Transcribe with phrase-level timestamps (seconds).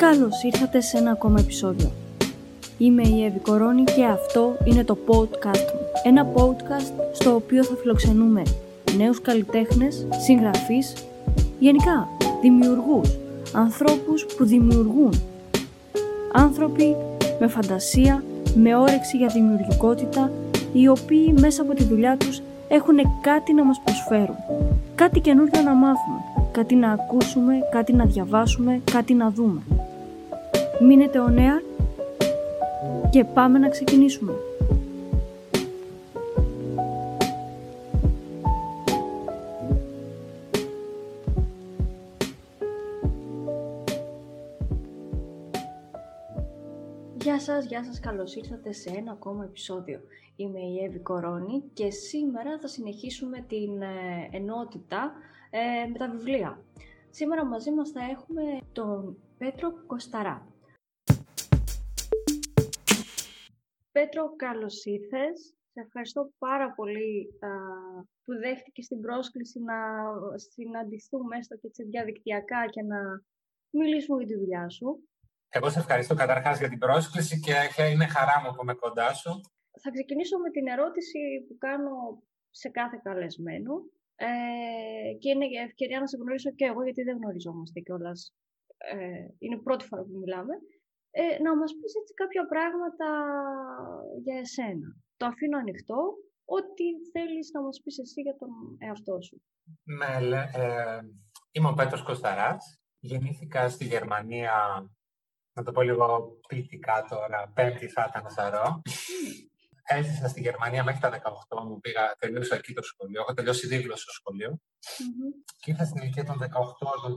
[0.00, 1.90] Καλώς ήρθατε σε ένα ακόμα επεισόδιο.
[2.78, 5.80] Είμαι η Εύη Κορώνη και αυτό είναι το podcast μου.
[6.04, 8.42] Ένα podcast στο οποίο θα φιλοξενούμε
[8.96, 10.94] νέους καλλιτέχνες, συγγραφείς,
[11.58, 12.08] γενικά
[12.40, 13.16] δημιουργούς,
[13.52, 15.12] ανθρώπους που δημιουργούν.
[16.32, 16.96] Άνθρωποι
[17.40, 18.24] με φαντασία,
[18.54, 20.32] με όρεξη για δημιουργικότητα,
[20.72, 24.36] οι οποίοι μέσα από τη δουλειά τους έχουν κάτι να μας προσφέρουν.
[24.94, 26.18] Κάτι καινούργιο να μάθουμε,
[26.52, 29.60] κάτι να ακούσουμε, κάτι να διαβάσουμε, κάτι να δούμε.
[30.82, 31.62] Μείνετε ο νέα
[33.10, 34.32] και πάμε να ξεκινήσουμε.
[47.22, 50.00] Γεια σας, γεια σας, καλώς ήρθατε σε ένα ακόμα επεισόδιο.
[50.36, 55.12] Είμαι η Εύη Κορώνη και σήμερα θα συνεχίσουμε την ε, ενότητα
[55.50, 56.60] ε, με τα βιβλία.
[57.10, 60.49] Σήμερα μαζί μας θα έχουμε τον Πέτρο Κοσταρά.
[63.92, 65.54] Πέτρο, καλώς ήρθες.
[65.72, 67.48] Σε ευχαριστώ πάρα πολύ α,
[68.24, 69.78] που δέχτηκες την πρόσκληση να
[70.34, 73.00] συναντηθούμε έστω και έτσι διαδικτυακά και να
[73.70, 75.08] μιλήσουμε για τη δουλειά σου.
[75.48, 77.40] Εγώ σε ευχαριστώ καταρχάς για την πρόσκληση
[77.74, 79.40] και είναι χαρά μου που είμαι κοντά σου.
[79.82, 83.72] Θα ξεκινήσω με την ερώτηση που κάνω σε κάθε καλεσμένο
[84.14, 84.28] ε,
[85.18, 88.34] και είναι ευκαιρία να σε γνωρίσω και εγώ γιατί δεν γνωριζόμαστε κιόλας.
[88.76, 90.54] Ε, είναι πρώτη φορά που μιλάμε.
[91.10, 93.08] Ε, να μας πεις έτσι κάποια πράγματα
[94.24, 94.88] για εσένα.
[95.16, 96.00] Το αφήνω ανοιχτό,
[96.44, 99.42] ό,τι θέλεις να μας πεις εσύ για τον εαυτό σου.
[99.82, 100.14] Ναι,
[100.62, 101.00] ε,
[101.50, 102.80] είμαι ο Πέτρος Κωνσταράς.
[102.98, 104.54] Γεννήθηκα στη Γερμανία
[105.52, 108.82] να το πω λίγο ποιητικά τώρα, πέμπτη θα ήταν θαρώ.
[109.92, 111.10] Έζησα στη Γερμανία μέχρι τα
[111.48, 114.50] 18 μου, πήγα, τελείωσα εκεί το σχολείο, έχω τελειώσει δίπλο στο σχολείο.
[114.50, 115.52] Mm-hmm.
[115.58, 116.46] Και ήρθα στην ηλικία των 18,
[117.02, 117.14] το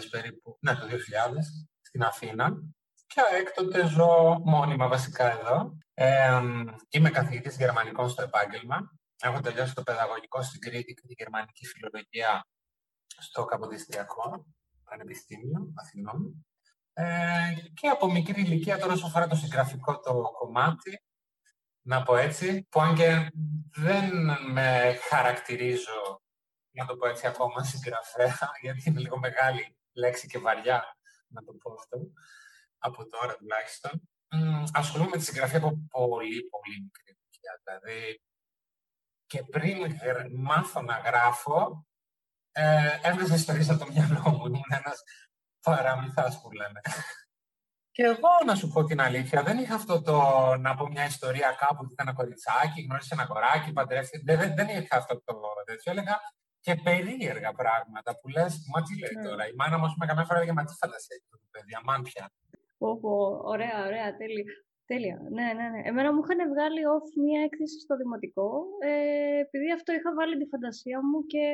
[0.00, 0.96] 2000 περίπου, ναι, το 2000,
[1.80, 2.46] στην Αθήνα.
[3.08, 5.78] Και έκτοτε ζω μόνιμα βασικά εδώ.
[5.94, 6.40] Ε,
[6.88, 8.92] είμαι καθηγητής γερμανικών στο επάγγελμα.
[9.20, 12.46] Έχω τελειώσει το παιδαγωγικό στην Κρήτη και τη γερμανική φιλολογία
[13.18, 14.46] στο Καποδιστριακό
[14.84, 16.46] Πανεπιστήμιο Αθηνών.
[16.92, 21.02] Ε, και από μικρή ηλικία, τώρα όσο αφορά το συγγραφικό το κομμάτι,
[21.82, 23.30] να πω έτσι, που αν και
[23.76, 24.12] δεν
[24.52, 26.22] με χαρακτηρίζω,
[26.70, 30.96] να το πω έτσι, ακόμα συγγραφέα, γιατί είναι λίγο μεγάλη λέξη και βαριά
[31.28, 31.98] να το πω αυτό,
[32.78, 34.08] από τώρα τουλάχιστον.
[34.72, 37.60] Ασχολούμαι με τη συγγραφή από πολύ, πολύ μικρή ηλικία.
[37.64, 38.20] Δηλαδή,
[39.26, 39.96] και πριν
[40.36, 41.86] μάθω να γράφω,
[42.52, 44.46] ε, έβγαζα ιστορίες από το μυαλό μου.
[44.48, 45.02] Ήμουν ένας
[45.60, 46.80] παραμυθάς που λέμε.
[47.90, 50.16] Και εγώ, να σου πω την αλήθεια, δεν είχα αυτό το
[50.56, 54.22] να πω μια ιστορία κάπου ότι ήταν ένα κοριτσάκι, γνώρισε ένα κοράκι, παντρεύτηκε.
[54.36, 55.34] Δεν, δεν είχα αυτό το
[55.64, 55.92] τέτοιο.
[55.92, 56.18] Έλεγα
[56.60, 59.28] και περίεργα πράγματα που λες, μα τι λέει ναι.
[59.28, 59.48] τώρα.
[59.48, 62.30] Η μάνα μου, καμιά φορά έλεγε, μα τι φαντασία έχει το παιδί, αμάν πια.
[62.78, 64.44] Όπο, ωραία, ωραία, τέλεια.
[64.86, 65.18] Τέλεια.
[65.30, 65.80] Ναι, ναι, ναι.
[65.88, 70.46] Εμένα μου είχαν βγάλει off μία έκθεση στο δημοτικό, ε, επειδή αυτό είχα βάλει τη
[70.52, 71.44] φαντασία μου και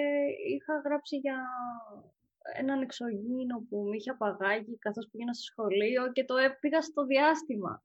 [0.54, 1.38] είχα γράψει για
[2.62, 7.82] έναν εξωγήινο που με είχε απαγάγει καθώς πήγαινα στο σχολείο και το πήγα στο διάστημα.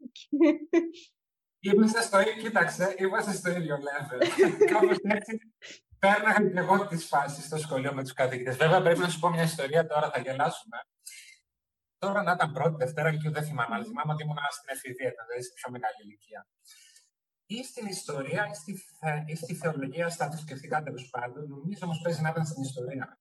[1.67, 4.19] Είμαστε στο ίδιο, κοίταξε, είμαστε στο ίδιο level.
[4.71, 5.39] Κάπως έτσι
[6.00, 8.57] πέρναγα και εγώ τις φάσεις στο σχολείο με τους καθηγητές.
[8.57, 10.77] Βέβαια πρέπει να σου πω μια ιστορία τώρα, θα γελάσουμε.
[11.99, 15.43] Τώρα να ήταν πρώτη, Δευτέρα και δεν θυμάμαι, αλλά θυμάμαι ότι ήμουν στην εφηβεία, δηλαδή
[15.43, 16.47] σε πιο μεγάλη ηλικία.
[17.45, 18.71] Ή στην ιστορία, ή στη,
[19.25, 23.19] ή στη θεολογία, στα θρησκευτικά τέλος πάντων, νομίζω όμως παίζει να ήταν στην ιστορία.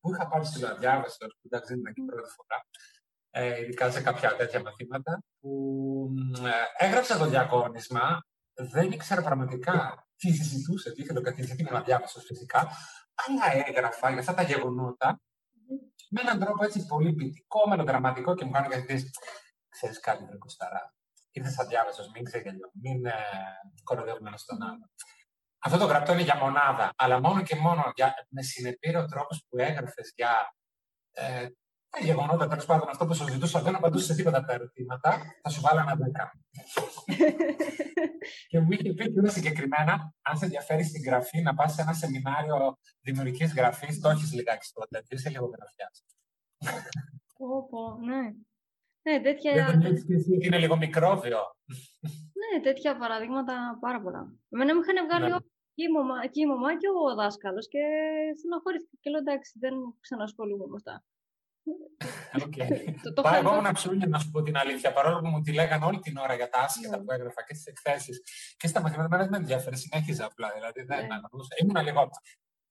[0.00, 2.58] Που είχα πάρει στη Λαδιάβαση, που εντάξει δεν ήταν και πρώτη φορά,
[3.30, 5.50] ε, ειδικά σε κάποια τέτοια μαθήματα, που
[6.78, 11.82] ε, έγραψα το διαγώνισμα, δεν ήξερα πραγματικά τι συζητούσε, τι είχε το καθηγητής, τι να
[11.82, 12.68] διάβασα φυσικά,
[13.14, 15.20] αλλά έγραφα για αυτά τα γεγονότα
[16.12, 19.10] με έναν τρόπο έτσι πολύ ποιητικό, μελοδραματικό και μου κάνει καθηγητή.
[19.68, 20.94] Ξέρεις κάτι, δεν Κωσταρά.
[21.30, 23.12] Ήρθες αδιάβαστο, μην ξεγελιώ, μην ε,
[23.84, 24.90] κοροϊδεύουμε στον άλλο.
[25.58, 29.44] Αυτό το γραπτό είναι για μονάδα, αλλά μόνο και μόνο για, με συνεπήρε ο τρόπος
[29.48, 30.54] που έγραφες για
[31.12, 31.46] ε,
[31.90, 35.18] τα γεγονότα, τέλος πάντων, αυτό που σου ζητούσα, δεν απαντούσε σε τίποτα από τα ερωτήματα,
[35.42, 36.32] θα σου βάλω ένα δέκα.
[38.50, 41.92] και μου είχε πει πιο συγκεκριμένα, αν σε ενδιαφέρει στην γραφή, να πας σε ένα
[41.92, 46.04] σεμινάριο δημιουργικής γραφής, το έχεις λιγάκι τότε, είσαι λίγο γραφιάς.
[47.70, 48.22] Πω, ναι.
[49.02, 49.54] Ναι, τέτοια...
[49.54, 51.38] Δεν τον και εσύ είναι λίγο μικρόβιο.
[52.40, 54.32] ναι, τέτοια παραδείγματα πάρα πολλά.
[54.50, 55.38] Εμένα μου είχαν βγάλει ναι.
[55.74, 57.82] και, η μαμά, και η μαμά και ο δάσκαλος και
[58.38, 61.04] στενοχωρήθηκα και λέω εντάξει, δεν ξανασχολούμαι με αυτά.
[62.44, 62.68] Okay.
[63.14, 64.92] το, Πάω εγώ να ψούνια να σου πω την αλήθεια.
[64.92, 66.98] Παρόλο που μου τη λέγανε όλη την ώρα για τα άσχετα yeah.
[66.98, 67.04] Ναι.
[67.04, 68.22] που έγραφα και τι εκθέσεις
[68.56, 69.76] και στα μαθήματα, δεν με ενδιαφέρει.
[69.76, 70.50] Συνέχιζα απλά.
[70.54, 71.02] Δηλαδή δεν yeah.
[71.02, 71.54] αναγνώρισα.
[71.62, 72.10] Ήμουν λίγο.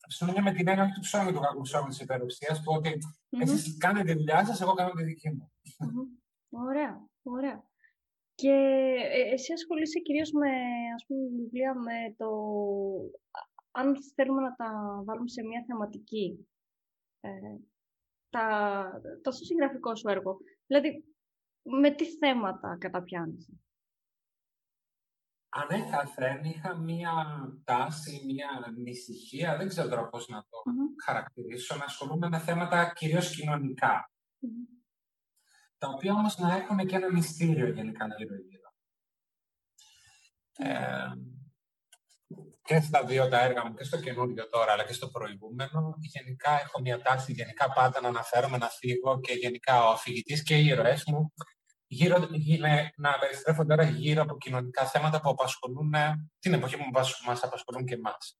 [0.07, 3.41] Ψούνια με την έννοια του ψώνου του κακού ψώνου της υπεροψία, που ότι mm-hmm.
[3.41, 5.51] εσείς κάνετε τη δουλειά σας, εγώ κάνω τη δική μου.
[6.49, 7.63] Ωραία, ωραία.
[8.35, 8.53] Και
[9.17, 10.51] ε, εσύ ασχολείσαι κυρίως με,
[10.95, 12.29] ας πούμε, βιβλία με το...
[13.71, 14.69] Αν θέλουμε να τα
[15.05, 16.47] βάλουμε σε μια θεματική,
[17.19, 17.29] ε,
[18.29, 20.37] τα, το συγγραφικό σου έργο.
[20.67, 21.03] Δηλαδή,
[21.61, 23.51] με τι θέματα καταπιάνεσαι;
[25.49, 27.11] Ανέκαθεν είχα μία
[27.63, 30.57] τάση, μία ανησυχία, δεν ξέρω τώρα πώς να το
[31.05, 33.37] χαρακτηρίσω, να ασχολούμαι με θέματα κυρίως
[35.79, 38.73] τα οποία όμως να έχουν και ένα μυστήριο γενικά γύρω-γύρω.
[40.57, 41.11] Ε,
[42.69, 46.51] και στα δύο τα έργα μου, και στο καινούργιο τώρα, αλλά και στο προηγούμενο, γενικά
[46.59, 50.65] έχω μια τάση γενικά πάντα να αναφέρομαι, να φύγω και γενικά ο αφηγητής και οι
[50.65, 51.33] ήρωές μου
[51.87, 52.27] γύρω,
[52.95, 55.93] να περιστρέφονται τώρα γύρω από κοινωνικά θέματα που απασχολούν
[56.39, 56.83] την εποχή που
[57.25, 58.39] μας απασχολούν και εμάς.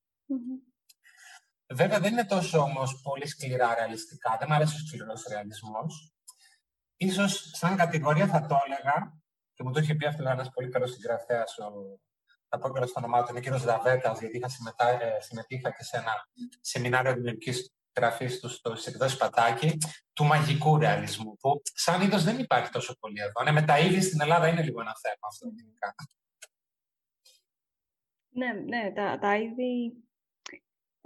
[1.73, 4.37] Βέβαια δεν είναι τόσο όμως πολύ σκληρά ρεαλιστικά.
[4.39, 6.13] Δεν μου αρέσει ο σκληρός ρεαλισμός.
[6.97, 9.21] Ίσως σαν κατηγορία θα το έλεγα,
[9.53, 11.99] και μου το είχε πει αυτό ένας πολύ καλός συγγραφέας, ο
[12.49, 14.47] θα πω και στο όνομά του, είναι ο κύριος Δαβέτα, γιατί είχα
[15.01, 16.13] ε, συμμετείχα και σε ένα
[16.61, 19.77] σεμινάριο δημιουργικής γραφής του στο εκδόσει Πατάκη,
[20.13, 23.43] του μαγικού ρεαλισμού, που σαν είδος δεν υπάρχει τόσο πολύ εδώ.
[23.43, 25.47] Ναι, με τα είδη στην Ελλάδα είναι λίγο ένα θέμα αυτό.
[28.29, 29.93] Ναι, ναι, τα, τα είδη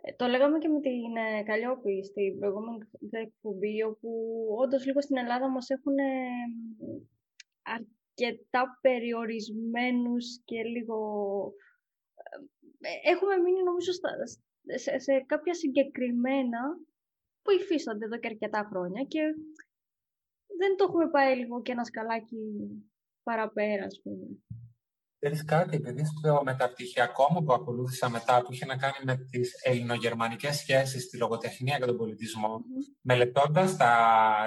[0.05, 2.77] ε, το λέγαμε και με την ε, Καλλιόπη στην προηγούμενη
[3.09, 4.09] εκπομπή, όπου
[4.59, 6.13] όντως λίγο στην Ελλάδα μας έχουν ε,
[8.15, 10.97] αρκετά περιορισμένους και λίγο...
[13.03, 13.91] Έχουμε μείνει νομίζω
[14.75, 16.59] σε, σε κάποια συγκεκριμένα
[17.41, 19.21] που υφίστανται εδώ και αρκετά χρόνια και
[20.57, 22.37] δεν το έχουμε πάει λίγο και ένα σκαλάκι
[23.23, 24.27] παραπέρα, ας πούμε.
[25.23, 29.53] Ξέρεις κάτι, επειδή στο μεταπτυχιακό μου που ακολούθησα μετά, που είχε να κάνει με τις
[29.63, 32.95] ελληνογερμανικές σχέσεις, τη λογοτεχνία και τον πολιτισμό, mm-hmm.
[33.01, 33.93] μελετώντας τα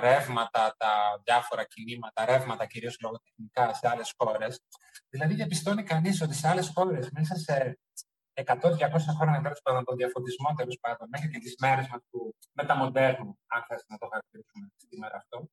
[0.00, 4.60] ρεύματα, τα διάφορα κινήματα, ρεύματα κυρίως λογοτεχνικά σε άλλες χώρες,
[5.08, 7.78] δηλαδή διαπιστώνει κανείς ότι σε άλλες χώρες μέσα σε
[8.34, 8.44] 100-200
[9.18, 13.62] χρόνια τέλος πάντων τον διαφωτισμό τέλος πάντων, μέχρι και τις μέρες μας του μεταμοντέρνου, αν
[13.68, 15.48] θες να το χαρακτηρίσουμε σήμερα αυτό,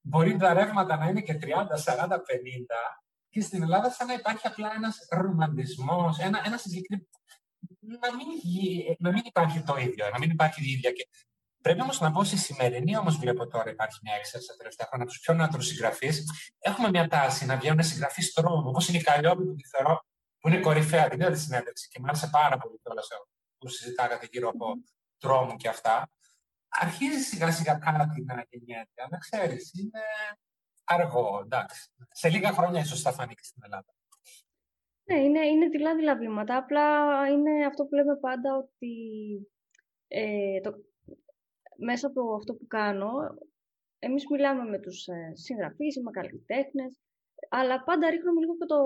[0.00, 3.03] μπορεί τα ρεύματα να είναι και 30, 40, 50
[3.34, 7.08] και στην Ελλάδα σαν να υπάρχει απλά ένας ρομαντισμός, ένα, ένα συγκεκριμένο...
[7.80, 8.26] Να μην,
[8.98, 10.90] να μην υπάρχει το ίδιο, να μην υπάρχει η ίδια.
[10.92, 11.08] Και
[11.60, 15.04] πρέπει όμως να πω στη σημερινή, όμως βλέπω τώρα υπάρχει μια έξαρση τα τελευταία χρόνια
[15.06, 16.24] από τους πιο νεότερους συγγραφείς.
[16.58, 20.04] Έχουμε μια τάση να βγαίνουν συγγραφείς τρόμου, όπως είναι η Καλλιόπη που τη θεωρώ
[20.38, 21.08] που είναι κορυφαία.
[21.08, 23.08] Την είδα τη συνέντευξη και μου άρεσε πάρα πολύ κιόλας
[23.58, 24.66] που συζητάγατε γύρω από
[25.18, 26.10] τρόμου και αυτά.
[26.68, 30.02] Αρχίζει σιγά σιγά κάτι να γεννιέται, αλλά ξέρεις, είναι
[30.84, 31.90] αργό, εντάξει.
[32.10, 33.94] Σε λίγα χρόνια ίσως θα φανεί και στην Ελλάδα.
[35.04, 36.56] Ναι, είναι, είναι δειλά-δειλά βήματα.
[36.56, 36.86] Απλά
[37.28, 38.94] είναι αυτό που λέμε πάντα ότι
[40.08, 40.74] ε, το,
[41.76, 43.10] μέσα από αυτό που κάνω,
[43.98, 47.00] εμείς μιλάμε με τους ε, συγγραφείς, με καλλιτέχνες,
[47.48, 48.80] αλλά πάντα ρίχνουμε λίγο και το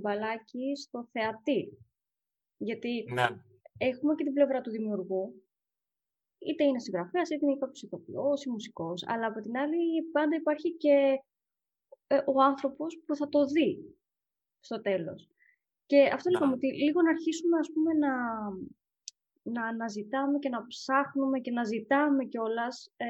[0.00, 1.78] μπαλάκι στο θεατή.
[2.56, 3.26] Γιατί ναι.
[3.78, 5.42] έχουμε και την πλευρά του δημιουργού,
[6.38, 9.04] είτε είναι συγγραφέας, είτε είναι κάποιος ηθοποιός ή μουσικός.
[9.06, 11.22] Αλλά από την άλλη, πάντα υπάρχει και
[12.06, 13.96] ε, ο άνθρωπος που θα το δει
[14.60, 15.28] στο τέλος.
[15.86, 18.14] Και αυτό λοιπόν, ότι λίγο να αρχίσουμε ας πούμε, να,
[19.42, 23.06] να αναζητάμε και να ψάχνουμε και να ζητάμε κιόλας ε,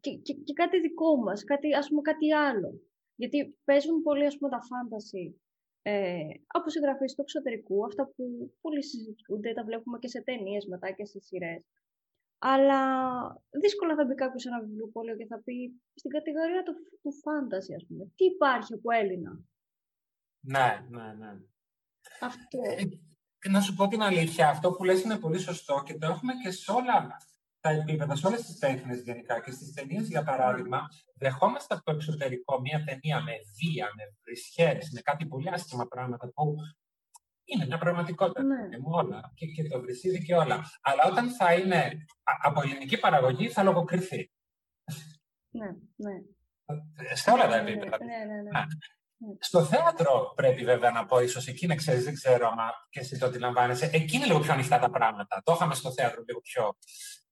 [0.00, 2.80] και, και, και, κάτι δικό μας, κάτι, ας πούμε κάτι άλλο.
[3.16, 5.40] Γιατί παίζουν πολύ ας πούμε, τα φάνταση
[5.82, 10.90] ε, από συγγραφείς του εξωτερικού, αυτά που πολύ συζητούνται, τα βλέπουμε και σε ταινίες μετά
[10.90, 11.64] και σε σειρές.
[12.38, 12.80] Αλλά
[13.62, 17.72] δύσκολα θα μπει κάποιος σε ένα βιβλιοπόλιο και θα πει στην κατηγορία του, του fantasy,
[17.76, 18.04] ας πούμε.
[18.16, 19.32] Τι υπάρχει από Έλληνα;
[20.40, 21.32] Ναι, ναι, ναι.
[22.20, 22.58] Αυτό.
[22.62, 26.32] Ε, να σου πω την αλήθεια, αυτό που λες είναι πολύ σωστό και το έχουμε
[26.42, 27.16] και σε όλα
[27.60, 31.92] τα επίπεδα, σε όλες τις τέχνες γενικά και στις ταινίες, για παράδειγμα, δεχόμαστε από το
[31.92, 36.56] εξωτερικό μια ταινία με βία, με βρισχέ, με κάτι πολύ άσχημα πράγματα που
[37.46, 38.42] είναι μια πραγματικότητα.
[38.42, 38.68] Ναι.
[38.84, 39.32] όλα.
[39.34, 40.64] Και, και το βρυσίδι και όλα.
[40.82, 42.06] Αλλά όταν θα είναι
[42.42, 44.30] από ελληνική παραγωγή, θα λογοκριθεί.
[45.50, 46.14] Ναι, ναι.
[47.14, 47.98] Σε όλα τα επίπεδα.
[48.04, 48.50] Ναι, ναι, ναι.
[49.38, 52.58] Στο θέατρο πρέπει βέβαια να πω, ίσως εκεί να ξέρεις, δεν ξέρω αν
[52.90, 53.90] και εσύ το αντιλαμβάνεσαι.
[53.92, 55.42] Εκεί είναι λίγο πιο ανοιχτά τα πράγματα.
[55.44, 56.76] Το είχαμε στο θέατρο λίγο πιο.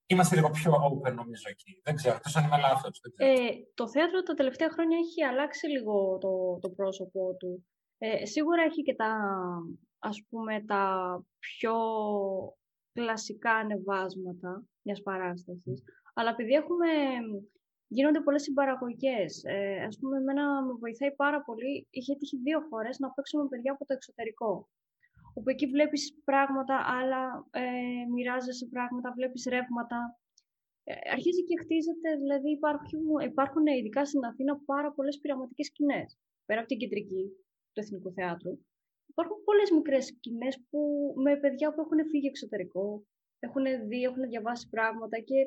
[0.07, 1.81] Είμαστε λίγο πιο open, νομίζω εκεί.
[1.83, 3.01] Δεν ξέρω, τόσο αν είμαι λάθος.
[3.17, 7.67] Ε, το θέατρο τα τελευταία χρόνια έχει αλλάξει λίγο το, το πρόσωπό του.
[7.99, 9.11] Ε, σίγουρα έχει και τα
[10.11, 10.83] ας πούμε, τα
[11.39, 11.77] πιο
[12.93, 15.83] κλασικά ανεβάσματα μιας παράστασης.
[16.15, 16.89] Αλλά επειδή έχουμε,
[17.87, 22.99] γίνονται πολλές συμπαραγωγές, ε, ας πούμε, εμένα με βοηθάει πάρα πολύ, είχε τύχει δύο φορές
[22.99, 24.69] να παίξω με παιδιά από το εξωτερικό.
[25.35, 30.19] Όπου εκεί βλέπεις πράγματα, άλλα ε, μοιράζεσαι πράγματα, βλέπεις ρεύματα.
[30.85, 36.19] ε, αρχίζει και χτίζεται, δηλαδή υπάρχουν, υπάρχουν ειδικά στην Αθήνα πάρα πολλές πειραματικές σκηνές.
[36.45, 37.25] Πέρα από την κεντρική
[37.73, 38.59] του Εθνικού Θεάτρου,
[39.15, 40.81] υπάρχουν πολλές μικρές σκηνές που,
[41.25, 43.05] με παιδιά που έχουν φύγει εξωτερικό,
[43.39, 45.39] έχουν δει, έχουν διαβάσει πράγματα και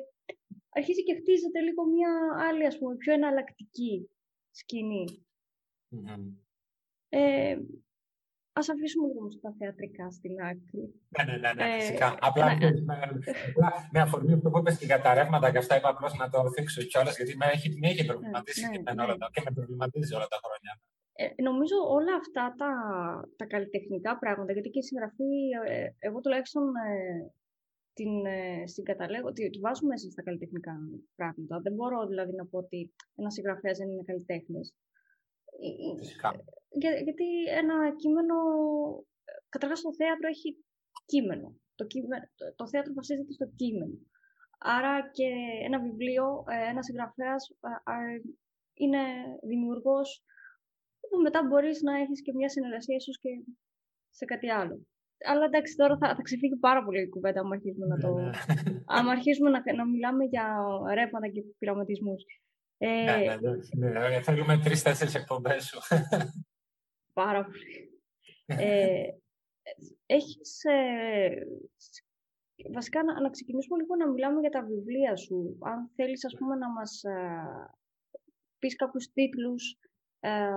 [0.68, 2.12] αρχίζει και χτίζεται λίγο μια
[2.48, 4.10] άλλη, ας πούμε, πιο εναλλακτική
[4.50, 5.06] σκηνή.
[5.90, 6.24] Mm-hmm.
[7.08, 7.56] Ε,
[8.58, 10.82] Α αφήσουμε λίγο τα θεατρικά στην άκρη.
[11.14, 12.08] Ναι, ναι, ναι, ναι ε, φυσικά.
[12.20, 12.70] Απλά ναι.
[12.88, 12.96] με,
[13.92, 16.38] με αφορμή αυτό που είπες και για τα ρεύματα και αυτά, είπα απλώς να το
[16.54, 19.50] θίξω κιόλας, γιατί με έχει, με έχει προβληματίσει ναι, και, ναι, όλα τα, και με
[19.56, 20.72] προβληματίζει όλα τα χρόνια.
[21.20, 22.72] Ε, νομίζω όλα αυτά τα,
[23.36, 25.32] τα καλλιτεχνικά πράγματα, γιατί και η συγγραφή,
[25.66, 27.32] ε, εγώ τουλάχιστον ε,
[27.92, 30.74] την ε, συγκαταλέγω, ότι τη βάζω μέσα στα καλλιτεχνικά
[31.14, 31.60] πράγματα.
[31.60, 34.74] Δεν μπορώ δηλαδή να πω ότι ένας συγγραφέας δεν είναι καλλιτέχνης.
[35.98, 36.30] Φυσικά.
[36.68, 37.26] Για, γιατί
[37.60, 38.36] ένα κείμενο,
[39.48, 40.64] καταρχάς το θέατρο έχει
[41.06, 41.56] κείμενο.
[41.74, 42.24] Το, κείμενο,
[42.56, 43.96] το, θέατρο βασίζεται στο κείμενο.
[44.58, 45.28] Άρα και
[45.64, 47.42] ένα βιβλίο, ε, ένας συγγραφέας
[48.74, 49.02] είναι
[49.42, 50.28] δημιουργός που
[51.22, 53.30] μετά μπορείς να έχεις και μια συνεργασία ίσως και
[54.10, 54.86] σε κάτι άλλο.
[55.24, 58.30] Αλλά εντάξει, τώρα θα, θα ξεφύγει πάρα πολύ η κουβέντα αν αρχίσουμε να, το, ναι,
[59.02, 59.10] ναι.
[59.10, 60.44] αρχίσουμε να, να μιλάμε για
[60.94, 62.22] ρεύματα και πειραματισμούς.
[62.78, 63.36] Ε, ναι,
[63.76, 64.20] ναι, ναι, ναι.
[64.22, 65.78] Θέλουμε τρει-τέσσερι εκπομπές σου.
[67.12, 68.02] Πάρα πολύ.
[68.64, 69.08] ε,
[70.06, 71.46] έχεις, ε,
[72.72, 75.58] βασικά να, να, ξεκινήσουμε λίγο να μιλάμε για τα βιβλία σου.
[75.60, 77.70] Αν θέλεις, ας πούμε, να μας ε,
[78.58, 79.78] πεις κάποιους τίτλους,
[80.20, 80.50] ε,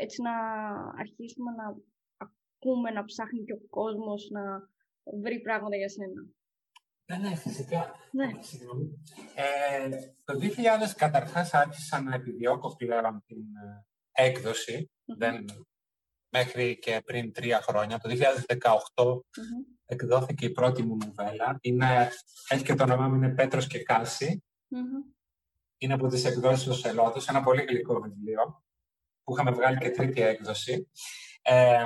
[0.00, 0.34] έτσι να
[0.98, 1.76] αρχίσουμε να
[2.16, 4.42] ακούμε, να ψάχνει και ο κόσμος να
[5.22, 6.26] βρει πράγματα για σένα.
[7.08, 7.94] Ναι, ναι, φυσικά.
[8.10, 8.24] Ναι.
[9.34, 9.88] Ε,
[10.24, 15.44] το 2000 καταρχάς άρχισα να επιδιώκω πλέον την ε, εκδοση Δεν,
[16.28, 17.98] μέχρι και πριν τρία χρόνια.
[17.98, 18.10] Το
[18.94, 19.20] 2018
[19.84, 21.58] εκδόθηκε η πρώτη μου νουβέλα.
[21.60, 22.10] Είναι,
[22.48, 24.44] έχει και το όνομά μου, είναι Πέτρος και καση
[25.78, 28.64] Είναι από τις εκδόσεις του Σελότος, ένα πολύ γλυκό βιβλίο
[29.22, 30.90] που είχαμε βγάλει και τρίτη έκδοση.
[31.42, 31.84] Ε,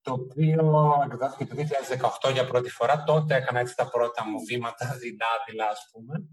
[0.00, 1.56] το οποίο εκδόθηκε το
[2.22, 3.04] 2018 για πρώτη φορά.
[3.04, 4.96] Τότε έκανα έτσι τα πρώτα μου βήματα
[5.46, 6.28] δειλά, ας πούμε.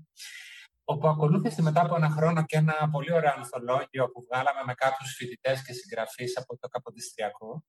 [0.84, 5.16] Όπου ακολούθησε μετά από ένα χρόνο και ένα πολύ ωραίο ανθολόγιο που βγάλαμε με κάποιους
[5.16, 7.64] φοιτητές και συγγραφείς από το Καποδιστριακό.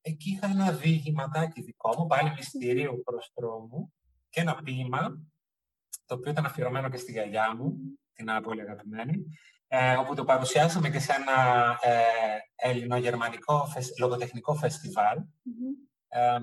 [0.00, 3.92] Εκεί είχα ένα διηγηματάκι δικό μου, πάλι μυστηρίου προς τρόμου
[4.28, 5.18] και ένα ποίημα,
[6.06, 7.76] το οποίο ήταν αφιερωμένο και στη γιαγιά μου,
[8.14, 9.24] την πολύ αγαπημένη,
[9.68, 15.18] ε, όπου το παρουσιάσαμε και σε ένα ε, ελληνογερμανικό λογοτεχνικό φεστιβάλ
[16.08, 16.38] ε,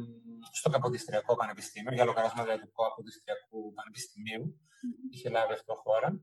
[0.51, 4.59] στο Καποδιστριακό Πανεπιστήμιο, για λογαριασμό δηλαδή του Καποδιστριακού Πανεπιστημίου.
[5.11, 6.19] Είχε λάβει αυτό χώρα.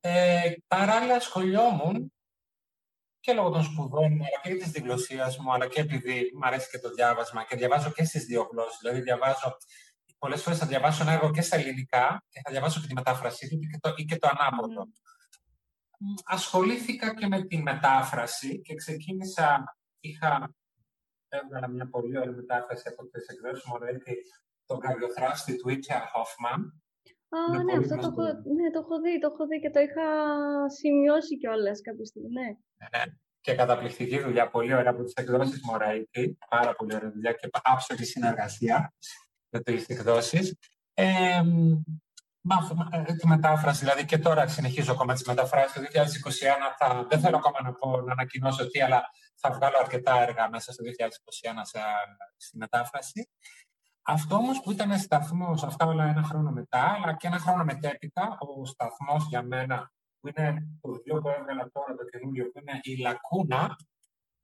[0.00, 2.12] Ε, παράλληλα, ασχολιόμουν
[3.20, 6.68] και λόγω των σπουδών μου, αλλά και της διγλωσίας μου, αλλά και επειδή μου αρέσει
[6.70, 8.78] και το διάβασμα και διαβάζω και στις δύο γλώσσες.
[8.80, 9.56] Δηλαδή, διαβάζω
[10.18, 13.48] πολλές φορές θα διαβάσω ένα έργο και στα ελληνικά και θα διαβάσω και τη μετάφρασή
[13.48, 14.86] του και το, ή και το ανάποδο
[16.24, 20.54] ασχολήθηκα και με τη μετάφραση και ξεκίνησα, είχα
[21.28, 24.16] έβγαλα μια πολύ ωραία μετάφραση από τις εκδόσεις Μωρέτη,
[24.66, 26.82] τον καρδιοθράστη του Ίκια Χόφμαν.
[27.28, 28.22] Α, ναι, αυτό το έχω,
[28.56, 30.06] ναι, το έχω δει, το έχω δει και το είχα
[30.70, 32.42] σημειώσει κιόλας κάποια στιγμή, ναι.
[32.42, 33.04] ναι.
[33.04, 37.48] Ναι, Και καταπληκτική δουλειά, πολύ ωραία από τις εκδόσεις Μωρέτη, πάρα πολύ ωραία δουλειά και
[37.62, 38.92] άψογη συνεργασία
[39.48, 40.56] με τις εκδόσεις.
[40.94, 41.42] Ε,
[42.90, 45.72] ε, τη μετάφραση, δηλαδή και τώρα συνεχίζω ακόμα τις μεταφράσεις.
[45.72, 49.02] Το 2021 θα, δεν θέλω ακόμα να, πω, να ανακοινώσω τι, αλλά
[49.34, 50.88] θα βγάλω αρκετά έργα μέσα στο 2021
[51.62, 51.78] σε,
[52.36, 53.28] στη μετάφραση.
[54.02, 58.38] Αυτό όμως που ήταν σταθμός, αυτά όλα ένα χρόνο μετά, αλλά και ένα χρόνο μετέπειτα,
[58.38, 62.80] ο σταθμός για μένα, που είναι το βιβλίο που έβγαλα τώρα το καινούριο, που είναι
[62.82, 63.76] η Λακούνα,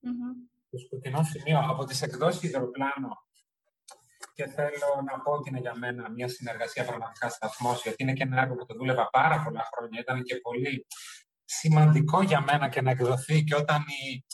[0.02, 0.50] mm-hmm.
[0.70, 3.23] το σκοτεινό σημείο από τις εκδόσεις Ιδροπλάνο
[4.34, 8.22] και θέλω να πω ότι είναι για μένα μια συνεργασία πραγματικά σταθμός, γιατί είναι και
[8.22, 10.00] ένα έργο που το δούλευα πάρα πολλά χρόνια.
[10.00, 10.86] Ήταν και πολύ
[11.44, 14.24] σημαντικό για μένα και να εκδοθεί και όταν η,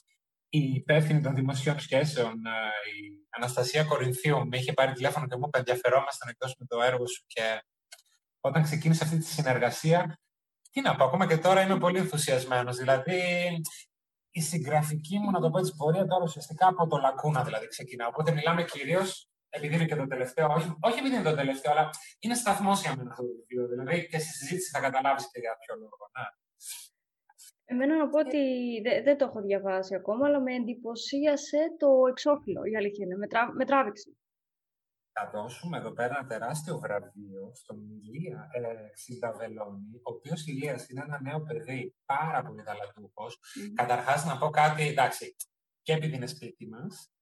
[0.48, 2.50] η υπεύθυνη των δημοσίων σχέσεων, ε,
[2.90, 7.06] η Αναστασία Κορινθίου, με είχε πάρει τηλέφωνο και μου είπε ενδιαφερόμαστε να εκδώσουμε το έργο
[7.06, 7.64] σου και
[8.40, 10.20] όταν ξεκίνησε αυτή τη συνεργασία,
[10.70, 12.76] τι να πω, ακόμα και τώρα είμαι πολύ ενθουσιασμένος.
[12.76, 13.20] Δηλαδή,
[14.30, 18.06] η συγγραφική μου, να το πω έτσι, πορεία τώρα ουσιαστικά από το λακούνα δηλαδή ξεκινά.
[18.06, 21.90] Οπότε μιλάμε κυρίως επειδή είναι και το τελευταίο, όχι, όχι επειδή είναι το τελευταίο, αλλά
[22.18, 23.68] είναι σταθμός για μένα αυτό το βιβλίο.
[23.68, 26.04] Δηλαδή και στη συζήτηση θα καταλάβεις και για ποιο λόγο.
[26.18, 26.26] Ναι.
[27.64, 28.42] Εμένα να πω ότι
[29.04, 33.16] δεν, το έχω διαβάσει ακόμα, αλλά με εντυπωσίασε το εξώφυλλο, η αλήθεια είναι.
[33.16, 34.10] Με, τρά, με τράβηξε.
[35.12, 41.02] Θα δώσουμε εδώ πέρα ένα τεράστιο βραβείο στον Ηλία ε, Σινταβελόνη, ο οποίος Ηλία είναι
[41.06, 43.38] ένα νέο παιδί, πάρα πολύ ταλαντούχος.
[43.38, 43.72] Mm.
[43.74, 45.36] Καταρχάς, να πω κάτι, εντάξει,
[45.82, 47.12] και επειδή είναι σπίτι μας,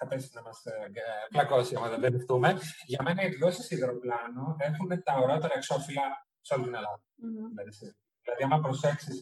[0.00, 2.58] θα πέσει να μας ε, ε, πλακώσει άμα δεν μπερδευτούμε.
[2.86, 6.02] Για μένα οι εκδόσεις υδροπλάνο έχουν τα ωραιότερα εξώφυλλα
[6.40, 7.02] σε όλη την Ελλάδα.
[7.02, 7.50] Mm-hmm.
[8.22, 9.18] Δηλαδή, άμα προσέξεις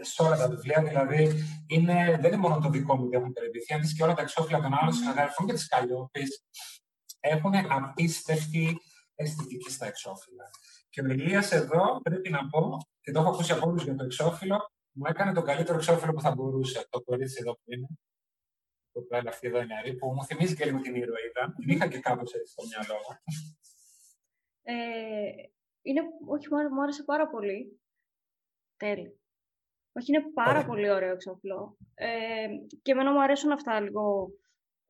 [0.00, 1.22] ε, σε όλα τα βιβλία, δηλαδή
[1.66, 4.22] είναι, δεν είναι μόνο το δικό μου που έχουν περιποιηθεί, αν δεις και όλα τα
[4.22, 6.44] εξώφυλλα των άλλων συναδέλφων και της Καλλιόπης,
[7.20, 8.76] έχουν απίστευτη
[9.14, 10.50] αισθητική στα εξώφυλλα.
[10.90, 14.04] Και ο Ηλίας εδώ πρέπει να πω, και το έχω ακούσει από όλους για το
[14.04, 16.86] εξώφυλλο, μου έκανε το καλύτερο εξώφυλλο που θα μπορούσε.
[16.90, 17.86] Το κορίτσι εδώ που είναι.
[18.92, 21.54] Το πλάνο αυτή εδώ είναι που μου θυμίζει και λίγο την ηρωίδα.
[21.56, 23.16] Την είχα και κάπως έτσι στο μυαλό μου.
[24.62, 25.32] Ε,
[25.82, 27.80] είναι, όχι, μου άρεσε πάρα πολύ.
[28.76, 29.20] Τέλει.
[29.92, 31.76] Όχι, είναι πάρα πολύ ωραίο εξώφυλλο.
[31.94, 32.46] Ε,
[32.82, 34.32] και εμένα μου αρέσουν αυτά λίγο.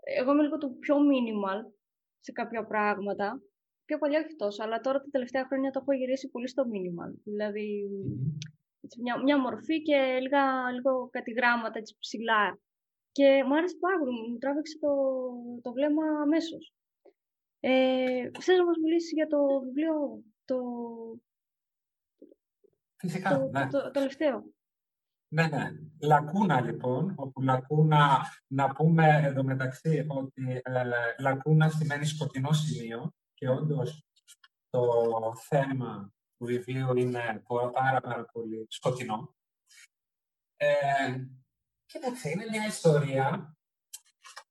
[0.05, 1.73] Εγώ είμαι λίγο το πιο minimal
[2.21, 3.43] σε κάποια πράγματα.
[3.85, 7.21] Πιο παλιά όχι τόσο, αλλά τώρα τα τελευταία χρόνια το έχω γυρίσει πολύ στο minimal.
[7.25, 7.89] Δηλαδή,
[8.99, 12.59] μια, μια μορφή και λίγα, λίγο κάτι γράμματα έτσι ψηλά.
[13.13, 14.91] Και μου άρεσε πάρα πολύ, μου τράβηξε το,
[15.63, 16.75] το βλέμμα αμέσως.
[17.61, 20.59] Ε, θες να μας μιλήσεις για το βιβλίο, το,
[22.97, 23.67] Φυσικά, το, ναι.
[23.67, 24.45] το, το, τελευταίο;
[25.29, 25.71] Ναι, ναι.
[26.03, 30.83] Λακούνα λοιπόν, όπου λακούνα, να πούμε εντωμεταξύ ότι ε,
[31.19, 34.07] λακούνα σημαίνει σκοτεινό σημείο και όντως
[34.71, 37.43] το θέμα του βιβλίου είναι
[37.73, 39.35] πάρα, πάρα πολύ σκοτεινό.
[40.57, 41.27] Ε,
[41.93, 43.57] κοίταξε, είναι μια ιστορία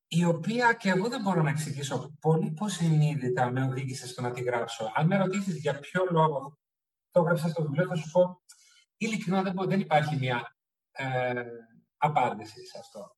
[0.08, 4.32] η οποία και εγώ δεν μπορώ να εξηγήσω πολύ πώς συνείδητα με οδήγησε στο να
[4.32, 4.92] τη γράψω.
[4.96, 6.60] Αν με ρωτήσεις για ποιο λόγο
[7.12, 8.42] το έγραψα στο βιβλίο, θα σου πω
[8.98, 10.56] ειλικρινά δεν, δεν υπάρχει μια
[10.92, 11.44] ε,
[11.98, 13.16] απάντηση σε αυτό.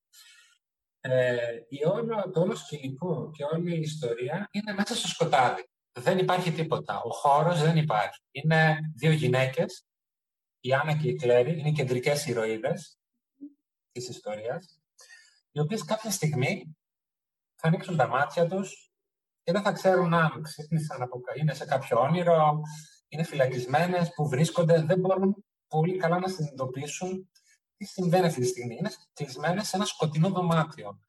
[0.99, 1.37] Ε,
[1.69, 5.67] η όλο, το όλο σκηνικό και όλη η ιστορία είναι μέσα στο σκοτάδι
[5.99, 7.01] δεν υπάρχει τίποτα.
[7.01, 8.19] Ο χώρος δεν υπάρχει.
[8.31, 9.85] Είναι δύο γυναίκες,
[10.59, 12.97] η Άννα και η Κλέρι, είναι οι κεντρικές ηρωίδες
[13.93, 14.81] της ιστορίας,
[15.51, 16.77] οι οποίες κάποια στιγμή
[17.55, 18.91] θα ανοίξουν τα μάτια τους
[19.43, 22.61] και δεν θα ξέρουν αν ξύπνησαν από είναι σε κάποιο όνειρο,
[23.07, 27.29] είναι φυλακισμένες, που βρίσκονται, δεν μπορούν πολύ καλά να συνειδητοποιήσουν
[27.77, 28.75] τι συμβαίνει αυτή τη στιγμή.
[28.75, 30.99] Είναι κλεισμένες σε ένα σκοτεινό δωμάτιο.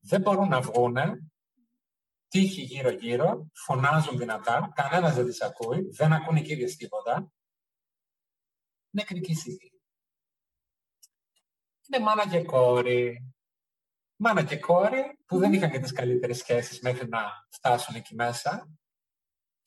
[0.00, 0.96] Δεν μπορούν να βγουν,
[2.28, 7.32] τύχη γύρω-γύρω, φωνάζουν δυνατά, κανένας δεν τις ακούει, δεν ακούν οι κύριε τίποτα.
[8.90, 9.71] Νεκρική στιγμή.
[11.92, 13.34] Είναι μάνα και κόρη.
[14.16, 18.68] Μάνα και κόρη που δεν είχαν και τις καλύτερες σχέσεις μέχρι να φτάσουν εκεί μέσα.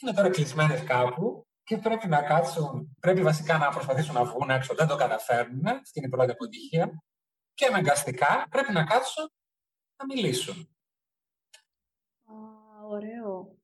[0.02, 4.76] Είναι τώρα κλεισμένες κάπου και πρέπει να κάτσουν, πρέπει βασικά να προσπαθήσουν να βγουν έξω,
[4.76, 7.04] δεν το καταφέρνουν, αυτή είναι η πρώτη αποτυχία.
[7.54, 9.32] Και αναγκαστικά πρέπει να κάτσουν
[9.98, 10.76] να μιλήσουν
[12.90, 13.58] ωραίο.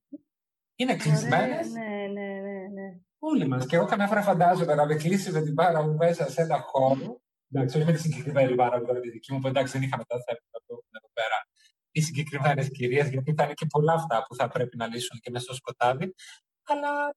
[0.76, 1.72] Είναι κλεισμένες.
[1.72, 3.00] Ναι, ναι, ναι, ναι.
[3.20, 3.66] Όλοι μας.
[3.66, 6.60] Και εγώ καμιά φορά φαντάζομαι να με κλείσει με την πάρα μου μέσα σε ένα
[6.60, 7.22] χώρο.
[7.54, 10.16] Εντάξει, όχι με τη συγκεκριμένη πάρα μου, τη δική μου, που εντάξει δεν είχαμε τα
[10.26, 11.48] θέματα που έχουμε εδώ πέρα.
[11.92, 15.30] Οι συγκεκριμένες κυρίες, γιατί θα είναι και πολλά αυτά που θα πρέπει να λύσουν και
[15.30, 16.16] μέσα στο σκοτάδι.
[16.64, 17.16] Αλλά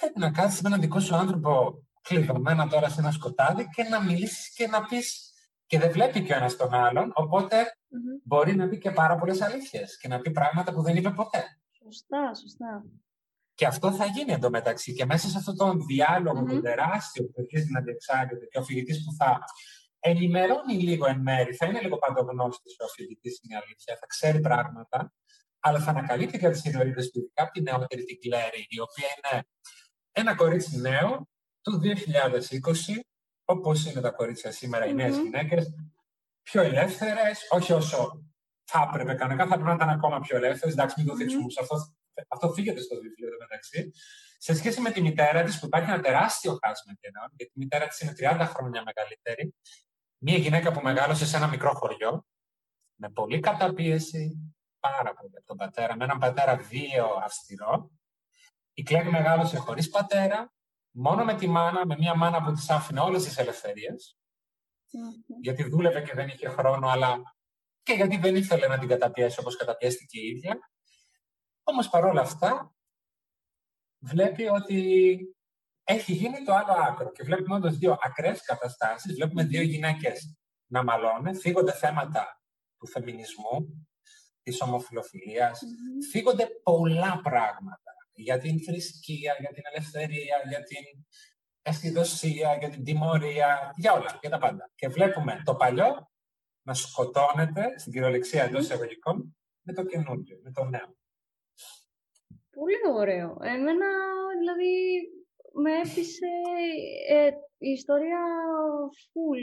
[0.00, 4.02] πρέπει να κάτσει με έναν δικό σου άνθρωπο κλειδωμένα τώρα σε ένα σκοτάδι και να
[4.02, 5.32] μιλήσεις και να πεις.
[5.66, 8.22] Και δεν βλέπει και ο ένας τον άλλον, οπότε mm-hmm.
[8.24, 11.44] μπορεί να πει και πάρα πολλές αλήθειες και να πει πράγματα που δεν είπε ποτέ.
[11.82, 12.84] Σωστά, σωστά.
[13.60, 14.92] Και αυτό θα γίνει εντωμεταξύ.
[14.92, 16.48] Και μέσα σε αυτόν τον διάλογο, mm-hmm.
[16.48, 19.38] τον τεράστιο που αρχίζει να διεξάγεται και ο φοιτητής που θα
[19.98, 24.40] ενημερώνει λίγο εν μέρη, θα είναι λίγο παντογνώστης ο φοιτητής, είναι η αλήθεια, θα ξέρει
[24.40, 25.12] πράγματα,
[25.60, 29.08] αλλά θα ανακαλύπτει και τις ηρωίδε του, ειδικά από τη νεότερη την Κλέρι, η οποία
[29.16, 29.44] είναι
[30.12, 31.28] ένα κορίτσι νέο
[31.62, 33.00] του 2020,
[33.44, 34.90] όπως είναι τα κορίτσια σήμερα, mm-hmm.
[34.90, 35.74] οι νέες γυναίκες,
[36.42, 38.24] πιο ελεύθερες, όχι όσο
[38.64, 40.74] θα έπρεπε κανονικά, θα πρέπει να ήταν ακόμα πιο ελεύθερες.
[40.74, 41.62] Εντάξει, μην το δείξουμε mm-hmm.
[41.62, 41.76] αυτό.
[42.28, 43.90] Αυτό φύγεται στο βιβλίο εδώ μεταξύ.
[44.38, 47.86] Σε σχέση με τη μητέρα της, που υπάρχει ένα τεράστιο χάσμα κενών, γιατί η μητέρα
[47.86, 49.54] της είναι 30 χρόνια μεγαλύτερη.
[50.18, 52.26] Μία γυναίκα που μεγάλωσε σε ένα μικρό χωριό,
[52.94, 57.90] με πολύ καταπίεση, πάρα πολύ από τον πατέρα, με έναν πατέρα βίαιο αυστηρό.
[58.72, 60.52] Η Κλέρη μεγάλωσε χωρίς πατέρα,
[60.90, 64.16] μόνο με τη μάνα, με μια μάνα που της άφηνε όλες τις ελευθερίες.
[64.86, 65.40] Mm-hmm.
[65.42, 67.22] Γιατί δούλευε και δεν είχε χρόνο, αλλά
[67.82, 70.58] και γιατί δεν ήθελε να την καταπιέσει όπως καταπιέστηκε η ίδια.
[71.70, 72.74] Όμως παρόλα αυτά
[73.98, 75.18] βλέπει ότι
[75.84, 79.14] έχει γίνει το άλλο άκρο και βλέπουμε όντως δύο ακραίες καταστάσεις.
[79.14, 82.42] Βλέπουμε δύο γυναίκες να μαλώνουν, φύγονται θέματα
[82.78, 83.88] του φεμινισμού,
[84.42, 86.10] της ομοφιλοφιλίας, mm-hmm.
[86.10, 91.04] φύγονται πολλά πράγματα για την θρησκεία, για την ελευθερία, για την
[91.62, 94.70] αισθητοσία, για την τιμωρία, για όλα, για τα πάντα.
[94.74, 96.10] Και βλέπουμε το παλιό
[96.62, 100.99] να σκοτώνεται, στην κυριολεξία εντός εισαγωγικών, με το καινούργιο, με το νέο.
[102.60, 103.36] Πολύ ωραίο.
[103.40, 103.86] Εμένα,
[104.38, 105.02] δηλαδή,
[105.52, 106.26] με έπεισε
[107.08, 108.20] ε, η ιστορία
[108.94, 109.42] full,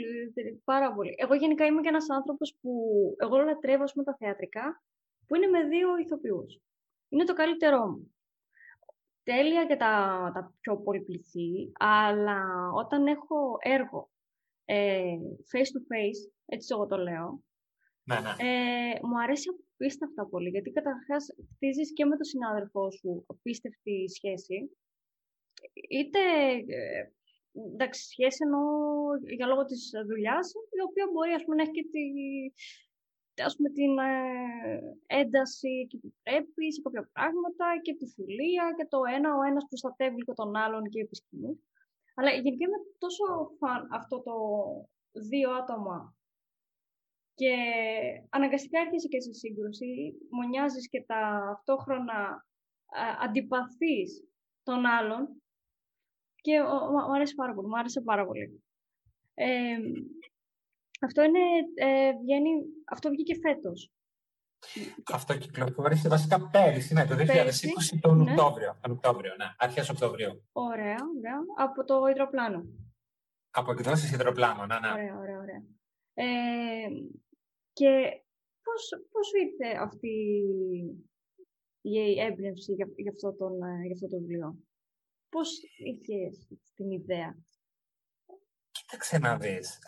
[0.64, 1.14] πάρα πολύ.
[1.16, 2.70] Εγώ γενικά είμαι και ένας άνθρωπος που,
[3.18, 4.82] εγώ λατρεύω, με τα θεατρικά
[5.26, 6.60] που είναι με δύο ηθοποιούς.
[7.08, 8.14] Είναι το καλύτερό μου.
[9.22, 14.10] Τέλεια και τα, τα πιο πολυπληθή, αλλά όταν έχω έργο
[14.64, 15.16] ε,
[15.52, 17.42] face to face, έτσι εγώ το λέω,
[18.08, 18.32] ναι, ναι.
[18.48, 24.58] Ε, μου αρέσει απίστευτα πολύ, γιατί καταρχάς χτίζεις και με τον συνάδελφό σου απίστευτη σχέση,
[25.98, 26.20] είτε
[26.78, 27.02] ε,
[27.72, 28.64] εντάξει, σχέση εννοώ
[29.36, 30.46] για λόγω της δουλειάς,
[30.78, 32.04] η οποία μπορεί ας πούμε, να έχει και τη,
[33.48, 38.86] ας πούμε, την ε, ένταση και που πρέπει σε κάποια πράγματα και τη φιλία και
[38.92, 41.52] το ένα, ο ένας προστατεύει και τον άλλον και επισκηνεί.
[42.14, 43.24] Αλλά γενικά είμαι τόσο
[43.58, 44.34] φαν αυτό το
[45.30, 46.17] δύο άτομα
[47.38, 47.54] και
[48.28, 51.20] αναγκαστικά έρχεσαι και σε σύγκρουση, μονιάζεις και τα
[51.56, 52.46] αυτόχρονα
[53.24, 54.10] αντιπαθείς
[54.62, 55.42] των άλλων
[56.40, 56.60] και
[57.06, 58.62] μου αρέσει πάρα πολύ, μου άρεσε πάρα πολύ.
[59.34, 59.76] Ε,
[61.00, 61.38] αυτό, είναι,
[61.74, 62.50] ε, βγαίνει,
[62.84, 63.92] αυτό βγήκε φέτος.
[65.12, 68.30] Αυτό κυκλοφόρησε βασικά πέρυσι, ναι, το 2020 τον ναι.
[68.30, 68.78] Οκτώβριο.
[68.80, 70.48] Τον Οκτώβριο, ναι, αρχές Οκτωβρίου.
[70.52, 71.38] Ωραία, ωραία.
[71.56, 72.64] Από το υδροπλάνο.
[73.50, 74.92] Από εκδόσεις υδροπλάνο, ναι, ναι.
[74.92, 75.62] Ωραία, ωραία, ωραία.
[76.14, 76.88] Ε,
[77.78, 78.22] και
[78.62, 80.14] πώς, πώς ήρθε αυτή
[81.80, 83.52] η έμπνευση για, για, αυτό, τον,
[83.84, 84.58] για αυτό το βιβλίο;
[85.28, 87.36] Πώς είχες την ιδέα;
[88.70, 89.78] Κοίταξε να δεις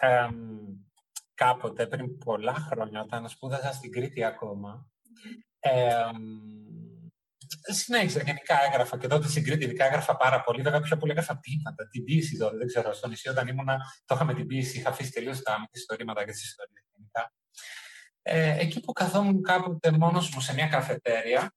[1.34, 4.90] κάποτε, πριν πολλά χρόνια, όταν σπούδαζα στην Κρήτη ακόμα,
[5.60, 6.10] ε,
[7.72, 10.62] συνέχισα γενικά έγραφα και τότε στην Κρήτη ειδικά έγραφα πάρα πολύ.
[10.62, 12.56] Βέβαια, πιο πολύ έγραφα ποίηματα, την πίεση τότε.
[12.56, 16.24] Δεν ξέρω, στο νησί όταν ήμουνα, το είχαμε την πίεση, είχα αφήσει τελείως τα ιστορήματα
[16.24, 16.89] και τις ιστορίες γενικά.
[18.22, 21.54] Ε, εκεί που καθόμουν κάποτε μόνος μου σε μια καφετέρια,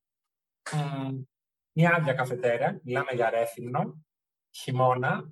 [1.72, 4.06] μια άδεια καφετέρια, μιλάμε για Ρέθυμνο,
[4.52, 5.32] χειμώνα,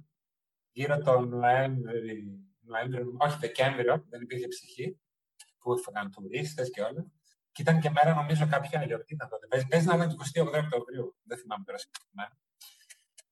[0.71, 4.99] γύρω τον Νοέμβρη, Νοέμβριο, όχι Δεκέμβριο, δεν υπήρχε ψυχή,
[5.59, 7.05] που έφυγαν τουρίστες και όλα.
[7.51, 9.65] Και ήταν και μέρα, νομίζω, κάποια ηλιοκτήτα τότε.
[9.69, 12.37] Παίζει να ήταν 28 Οκτωβρίου, δεν θυμάμαι τώρα συγκεκριμένα.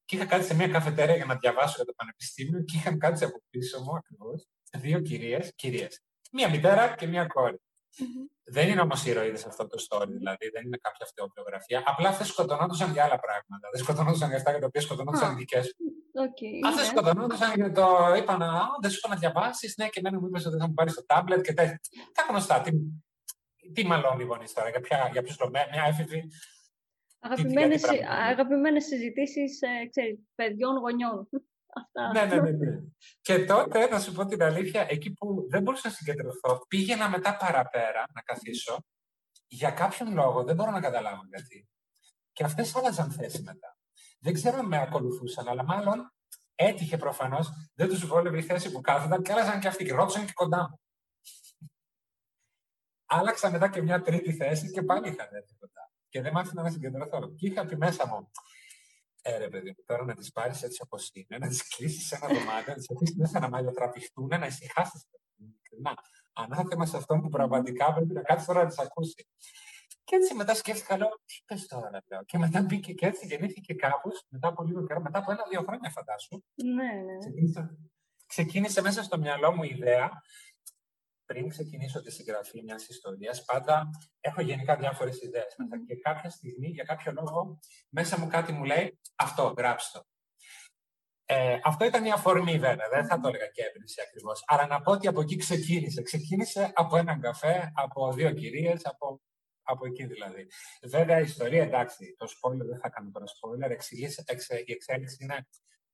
[0.05, 3.23] Και είχα κάτσει σε μια καφετέρια για να διαβάσω για το πανεπιστήμιο και είχαν κάτσει
[3.23, 6.01] από πίσω μου ακριβώς δύο κυρίες, κυρίες.
[6.31, 7.61] Μία μητέρα και μία κόρη.
[7.97, 8.25] Mm-hmm.
[8.43, 11.83] Δεν είναι όμως ηρωίδες αυτό το story, δηλαδή δεν είναι κάποια αυτοβιογραφία.
[11.85, 13.65] Απλά αυτέ σκοτωνόντουσαν για άλλα πράγματα.
[13.73, 15.75] Δεν σκοτωνόντουσαν για αυτά για τα οποία σκοτωνόντουσαν οι δικές σου.
[16.25, 17.85] Okay, Αυτέ σκοτωνόντουσαν για το.
[18.17, 19.77] Είπαν, Α, δεν σου είπα να διαβάσεις.
[19.77, 21.79] Ναι, και εμένα μου είπες ότι θα μου πάρεις το τάμπλετ και τέτοια.
[22.13, 22.61] Τα γνωστά.
[22.61, 22.71] Τι,
[23.73, 26.27] τι μαλώνει οι γονείς τώρα, για, ποια, για ποιου μια έφηβη.
[28.29, 30.01] Αγαπημένες συζητήσεις ε,
[30.35, 31.29] παιδιών γονιών.
[31.73, 32.11] Αυτά.
[32.11, 32.79] Ναι, ναι, ναι, ναι.
[33.21, 37.37] και τότε, να σου πω την αλήθεια, εκεί που δεν μπορούσα να συγκεντρωθώ, πήγαινα μετά
[37.37, 38.77] παραπέρα να καθίσω.
[39.47, 41.69] Για κάποιον λόγο δεν μπορώ να καταλάβω γιατί.
[42.33, 43.77] Και αυτές άλλαζαν θέση μετά.
[44.19, 46.13] Δεν ξέρω αν με ακολουθούσαν, αλλά μάλλον
[46.55, 50.25] έτυχε προφανώς, δεν τους βόλευε η θέση που κάθονταν και άλλαζαν και αυτοί και ρώτησαν
[50.25, 50.79] και κοντά μου.
[53.05, 55.91] Άλλαξα μετά και μια τρίτη θέση και πάλι είχαν έρθει κοντά.
[56.09, 57.33] Και δεν μ' άφηνα να συγκεντρωθώ.
[57.35, 58.31] Και είχα πει μέσα μου,
[59.21, 62.15] ε, ρε παιδί μου, τώρα να τις πάρεις έτσι όπως είναι, να τις κλείσεις σε
[62.15, 65.05] ένα δωμάτιο, να τις αφήσεις μέσα να μαλλιοτραπηχτούν, να ησυχάσεις.
[65.81, 65.93] Να,
[66.33, 69.25] ανάθεμα σε αυτόν που πραγματικά πρέπει να κάτσει τώρα να τις ακούσεις.
[70.03, 72.23] Και έτσι μετά σκέφτηκα, λέω, τι πες τώρα, λέω.
[72.25, 75.89] Και μετά μπήκε και έτσι γεννήθηκε κάπως, μετά από λίγο καιρό, μετά από ένα-δύο χρόνια,
[75.89, 76.43] φαντάσου.
[76.55, 77.17] Ναι, ναι.
[77.17, 77.77] Ξεκίνησε,
[78.25, 80.21] ξεκίνησε μέσα στο μυαλό μου η ιδέα
[81.29, 83.89] πριν ξεκινήσω τη συγγραφή μιας ιστορίας, πάντα
[84.19, 85.83] έχω γενικά διάφορες ιδέες μέσα.
[85.87, 90.05] Και κάποια στιγμή, για κάποιο λόγο, μέσα μου κάτι μου λέει αυτό, γράψτε το.
[91.25, 92.89] Ε, αυτό ήταν η αφορμή, βέβαια.
[92.89, 94.43] Δεν θα το έλεγα και έμπνευση ακριβώς.
[94.47, 96.01] Αλλά να πω ότι από εκεί ξεκίνησε.
[96.01, 99.21] Ξεκίνησε από έναν καφέ, από δύο κυρίες, από,
[99.63, 100.47] από εκεί δηλαδή.
[100.81, 103.69] Βέβαια, η ιστορία, εντάξει, το spoiler δεν θα κάνω τώρα spoiler.
[104.65, 105.47] η εξέλιξη είναι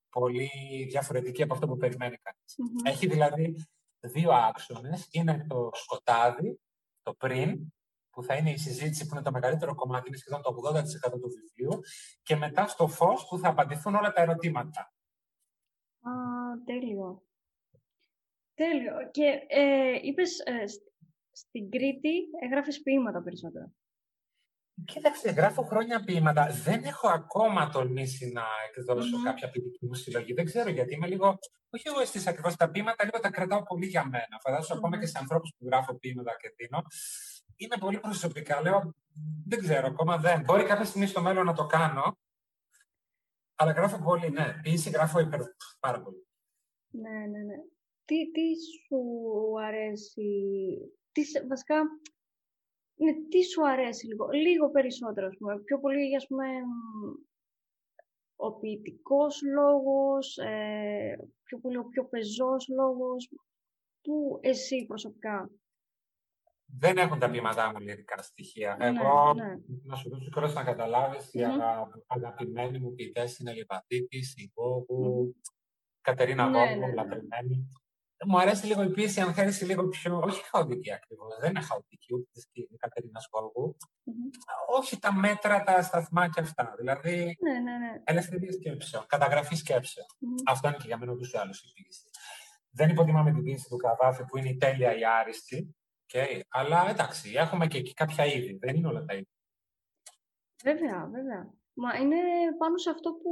[0.09, 0.49] πολύ
[0.89, 2.55] διαφορετική από αυτό που περιμένει κανείς.
[2.83, 3.55] Έχει δηλαδή
[3.99, 5.07] δύο άξονες.
[5.11, 6.59] Είναι το σκοτάδι,
[7.01, 7.73] το πριν,
[8.09, 11.29] που θα είναι η συζήτηση που είναι το μεγαλύτερο κομμάτι, είναι σχεδόν το 80% του
[11.29, 11.79] βιβλίου,
[12.21, 14.93] και μετά στο φως που θα απαντηθούν όλα τα ερωτήματα.
[16.01, 16.11] Α,
[16.65, 17.23] τέλειο.
[18.53, 19.09] Τέλειο.
[19.11, 20.63] Και ε, είπες, ε,
[21.31, 23.71] στην Κρήτη έγραφες ποίηματα περισσότερο.
[24.83, 26.47] Κοίταξε, γράφω χρόνια ποίηματα.
[26.63, 29.23] Δεν έχω ακόμα τολμήσει να εκδώσω mm-hmm.
[29.23, 30.33] κάποια ποιητική μου συλλογή.
[30.33, 31.37] Δεν ξέρω γιατί είμαι λίγο.
[31.69, 34.39] Όχι εγώ εσεί ακριβώς τα ποίηματα, λίγο τα κρατάω πολύ για μένα.
[34.41, 34.77] Φαντάζομαι mm-hmm.
[34.77, 36.83] ακόμα και σε ανθρώπους που γράφω ποίηματα και δίνω.
[37.55, 38.61] Είναι πολύ προσωπικά.
[38.61, 38.95] Λέω,
[39.45, 40.41] δεν ξέρω, ακόμα δεν.
[40.41, 42.17] Μπορεί κάποια στιγμή στο μέλλον να το κάνω.
[43.55, 44.59] Αλλά γράφω πολύ, ναι.
[44.61, 45.39] Ποιήση γράφω υπερ...
[45.79, 46.27] πάρα πολύ.
[46.89, 47.55] Ναι, ναι, ναι.
[48.05, 48.41] Τι, τι
[48.87, 48.99] σου
[49.67, 50.29] αρέσει,
[51.11, 51.75] τι, βασικά
[52.95, 56.47] ναι, τι σου αρέσει λίγο, λίγο περισσότερο, ας πούμε, πιο πολύ, ας πούμε,
[58.35, 63.29] ο ποιητικός λόγος, ε, πιο πολύ ο πιο πεζός λόγος,
[64.01, 65.49] που εσύ προσωπικά;
[66.65, 68.75] δεν έχουν τα ποιήματά μου λυρικά στοιχεία.
[68.75, 69.55] Ναι, Εγώ, ναι.
[69.83, 71.39] να σου δώσω χρόνο να καταλάβεις, mm-hmm.
[71.39, 71.89] οι αγα...
[72.07, 75.51] αγαπημένοι μου ποιητές είναι η Λιπατήτης, η Γόγου, mm-hmm.
[76.01, 76.93] Κατερίνα ναι, Γόγου, ναι, ναι.
[76.93, 77.71] λατρεμένη.
[78.27, 80.19] Μου αρέσει λίγο η πίεση, αν θέλεις, λίγο πιο.
[80.19, 81.37] Όχι χαοτική ακριβώς.
[81.39, 83.77] Δεν είναι χαοτική ούτε της Κατερίνας Γόγου.
[83.79, 84.79] Mm-hmm.
[84.79, 86.73] Όχι τα μέτρα, τα σταθμάκια αυτά.
[86.77, 88.01] Δηλαδή, ναι, ναι, ναι.
[88.03, 90.05] ελευθερία σκέψεων, καταγραφή σκέψεων.
[90.09, 90.43] Mm-hmm.
[90.45, 92.03] Αυτό είναι και για μένα ούτως ή άλλως η πίεση.
[92.69, 95.75] Δεν υποτιμάμε την πίεση του Καβάφη που είναι η τέλεια η άριστη.
[96.13, 96.39] Okay.
[96.49, 98.57] Αλλά εντάξει, έχουμε και εκεί κάποια είδη.
[98.61, 99.29] Δεν είναι όλα τα είδη.
[100.63, 101.53] Βέβαια, βέβαια.
[101.77, 102.19] Μα είναι
[102.57, 103.31] πάνω σε αυτό που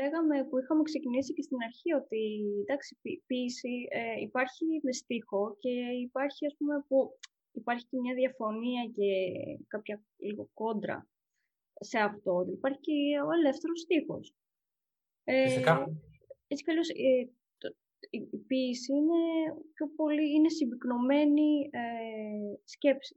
[0.00, 2.20] λέγαμε, που είχαμε ξεκινήσει και στην αρχή, ότι
[2.60, 5.70] εντάξει, ποίηση ε, υπάρχει με στίχο και
[6.06, 7.18] υπάρχει, ας πούμε, που
[7.52, 9.10] υπάρχει και μια διαφωνία και
[9.68, 11.08] κάποια λίγο κόντρα
[11.80, 12.46] σε αυτό.
[12.48, 12.92] Υπάρχει και
[13.26, 14.34] ο ελεύθερος στίχος.
[15.24, 15.92] Ε, Φυσικά.
[16.48, 17.30] Έτσι καλώς, ε,
[18.10, 19.20] η ποίηση είναι
[19.74, 21.80] πιο πολύ, είναι συμπυκνωμένη ε,
[22.64, 23.16] σκέψη.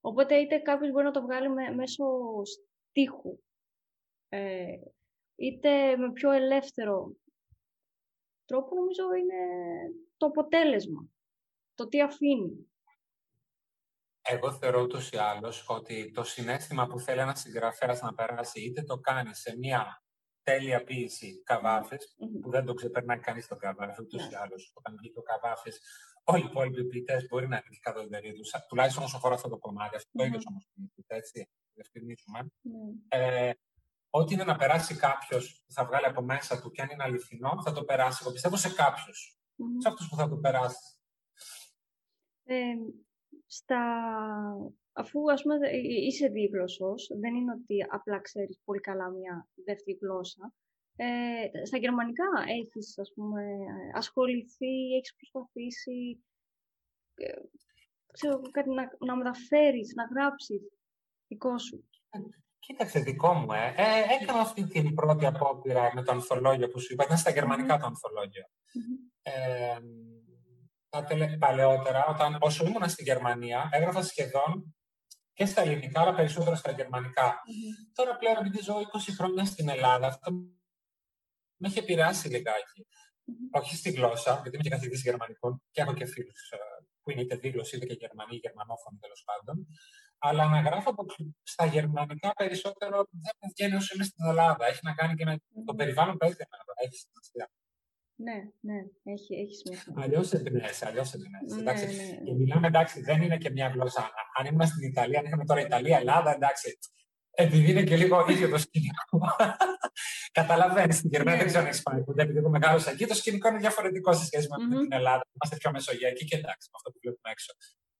[0.00, 2.04] Οπότε είτε κάποιος μπορεί να το βγάλει μέσω
[2.92, 3.38] στίχου,
[4.28, 4.76] ε,
[5.36, 7.12] είτε με πιο ελεύθερο
[8.44, 9.44] τρόπο, νομίζω είναι
[10.16, 11.08] το αποτέλεσμα,
[11.74, 12.66] το τι αφήνει.
[14.22, 18.82] Εγώ θεωρώ ούτως ή άλλως ότι το συνέστημα που θέλει ένας συγγραφέας να περάσει, είτε
[18.82, 20.04] το κάνει σε μια
[20.42, 24.72] τέλεια ποιήση καβάφες, που δεν το ξεπερνάει κανείς τον καβάφε, ούτως ή άλλως.
[24.74, 25.80] Όταν βγει το καβάφες,
[26.24, 29.96] όλοι οι υπόλοιποι ποιητές μπορεί να είναι κατά τους, τουλάχιστον όσο αφορά αυτό το κομμάτι.
[29.96, 32.46] Αυτό το ίδιο όμως ποιητές, έτσι, διευκρινίζουμε.
[33.08, 33.52] Ε,
[34.10, 37.62] ό,τι είναι να περάσει κάποιος που θα βγάλει από μέσα του και αν είναι αληθινό,
[37.64, 38.18] θα το περάσει.
[38.22, 39.38] Εγώ πιστεύω σε κάποιους.
[39.78, 40.96] Σε αυτούς που θα το περάσει.
[42.44, 42.74] Ε,
[43.46, 43.82] στα
[44.92, 49.98] αφού ας πούμε ε, είσαι δίγλωσσος, δεν είναι ότι απλά ξέρεις πολύ καλά μια δεύτερη
[50.00, 50.52] γλώσσα,
[50.96, 53.42] ε, στα γερμανικά έχεις ας πούμε
[53.94, 56.24] ασχοληθεί, έχεις προσπαθήσει
[57.14, 57.40] ε,
[58.12, 60.60] ξέρω, κάτι να, να μεταφέρεις, να γράψεις
[61.32, 61.88] δικό σου.
[62.58, 63.74] Κοίταξε, δικό μου, ε.
[63.76, 67.04] ε έκανα αυτή την πρώτη απόπειρα με το ανθολόγιο που σου είπα.
[67.04, 68.44] Ήταν στα γερμανικα το ανθολόγιο.
[69.22, 69.78] Ε,
[70.88, 71.36] τα τελε...
[71.36, 74.74] παλαιότερα, όταν, όσο ήμουν στη Γερμανία, έγραφα σχεδόν
[75.32, 77.42] και στα ελληνικά, αλλά περισσότερο στα γερμανικα
[77.92, 78.80] Τώρα πλέον, επειδή ζω 20
[79.16, 80.30] χρόνια στην Ελλάδα, αυτό
[81.56, 82.86] με έχει επηρεάσει λιγάκι.
[83.50, 86.56] Όχι στη γλώσσα, γιατί είμαι και καθηγητή γερμανικών και έχω και φίλους ε,
[87.02, 89.66] που είναι είτε δήλωση είτε και Γερμανοί, Γερμανόφωνοι τέλος πάντων.
[90.18, 90.94] Αλλά να γράφω
[91.42, 94.66] στα γερμανικά περισσότερο δεν με βγαίνει όσο είμαι στην Ελλάδα.
[94.66, 95.36] Έχει να κάνει και με
[95.66, 96.36] το περιβάλλον που έχεις
[96.84, 97.50] Έχει σημασία.
[98.14, 98.80] Ναι, ναι,
[99.12, 99.92] έχει, έχει σημασία.
[99.96, 101.86] Αλλιώς εμπνέεσαι, αλλιώς εμπνέεσαι.
[101.86, 102.24] Ναι, ναι.
[102.24, 104.10] Και μιλάμε, εντάξει, δεν είναι και μια γλώσσα.
[104.38, 106.78] Αν ήμουν στην Ιταλία, αν είχαμε τώρα Ιταλία, Ελλάδα, εντάξει.
[107.34, 109.18] Επειδή είναι και λίγο ίδιο το σκηνικό.
[110.38, 110.96] Καταλαβαίνεις.
[110.96, 113.06] Στην Γερμανία δεν ξέρω αν έχεις πάει ποτέ, επειδή εγώ μεγάλωσα εκεί.
[113.06, 114.80] Το σκηνικό είναι διαφορετικό σε σχέση με mm-hmm.
[114.80, 115.24] την Ελλάδα.
[115.32, 117.52] Είμαστε πιο μεσογειακοί και εντάξει, με αυτό που βλέπουμε έξω.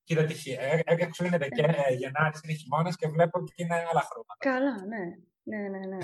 [0.05, 0.51] Κοίτα τυχή.
[0.51, 4.37] Ε, ε, έξω είναι και ε, Γενάρη, είναι χειμώνας και βλέπω και είναι άλλα χρώματα.
[4.39, 5.05] Καλά, ναι.
[5.43, 5.99] Ναι, ναι, ναι.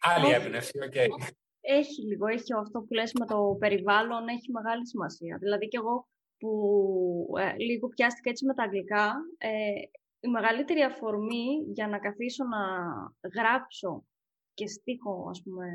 [0.00, 0.96] Άλλη έμπνευση, οκ
[1.64, 5.36] έχει λίγο, έχει αυτό που λες με το περιβάλλον, έχει μεγάλη σημασία.
[5.40, 6.08] Δηλαδή και εγώ
[6.38, 6.52] που
[7.38, 9.50] ε, λίγο πιάστηκα έτσι με τα αγγλικά, ε,
[10.24, 12.62] η μεγαλύτερη αφορμή για να καθίσω να
[13.34, 14.04] γράψω
[14.54, 15.66] και στίχο, ας πούμε,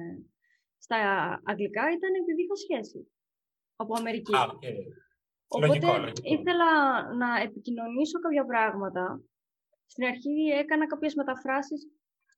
[0.77, 0.97] στα
[1.43, 3.11] αγγλικά ήταν επειδή είχα σχέση
[3.75, 4.33] από Αμερική.
[5.47, 6.71] Οπότε ήθελα
[7.13, 9.21] να επικοινωνήσω κάποια πράγματα.
[9.85, 11.87] Στην αρχή έκανα κάποιες μεταφράσεις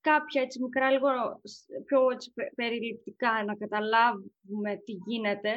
[0.02, 1.10] κάποια έτσι μικρά, λίγο
[1.86, 5.54] πιο έτσι, περιληπτικά, να καταλάβουμε τι γίνεται.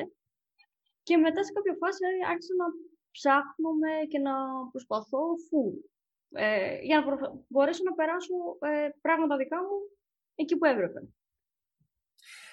[1.03, 2.67] Και μετά σε κάποια φάση ε, άρχισα να
[3.11, 4.35] ψάχνουμε και να
[4.71, 5.65] προσπαθώ φου.
[6.35, 7.05] Ε, για να
[7.49, 9.77] μπορέσω να περάσω ε, πράγματα δικά μου
[10.35, 11.01] εκεί που έπρεπε.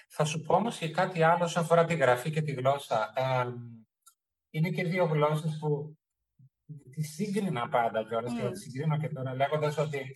[0.07, 3.13] Θα σου πω όμως και κάτι άλλο όσον αφορά τη γραφή και τη γλώσσα.
[4.49, 5.97] είναι και δύο γλώσσες που
[6.91, 8.41] τη σύγκρινα πάντα κιόλας mm.
[8.41, 10.15] και τη συγκρίνω και τώρα λέγοντας ότι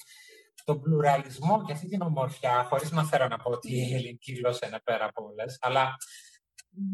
[0.66, 4.68] τον πλουραλισμό και αυτή την ομορφιά, χωρίς να θέλω να πω ότι η ελληνική γλώσσα
[4.68, 5.96] είναι πέρα από όλες, αλλά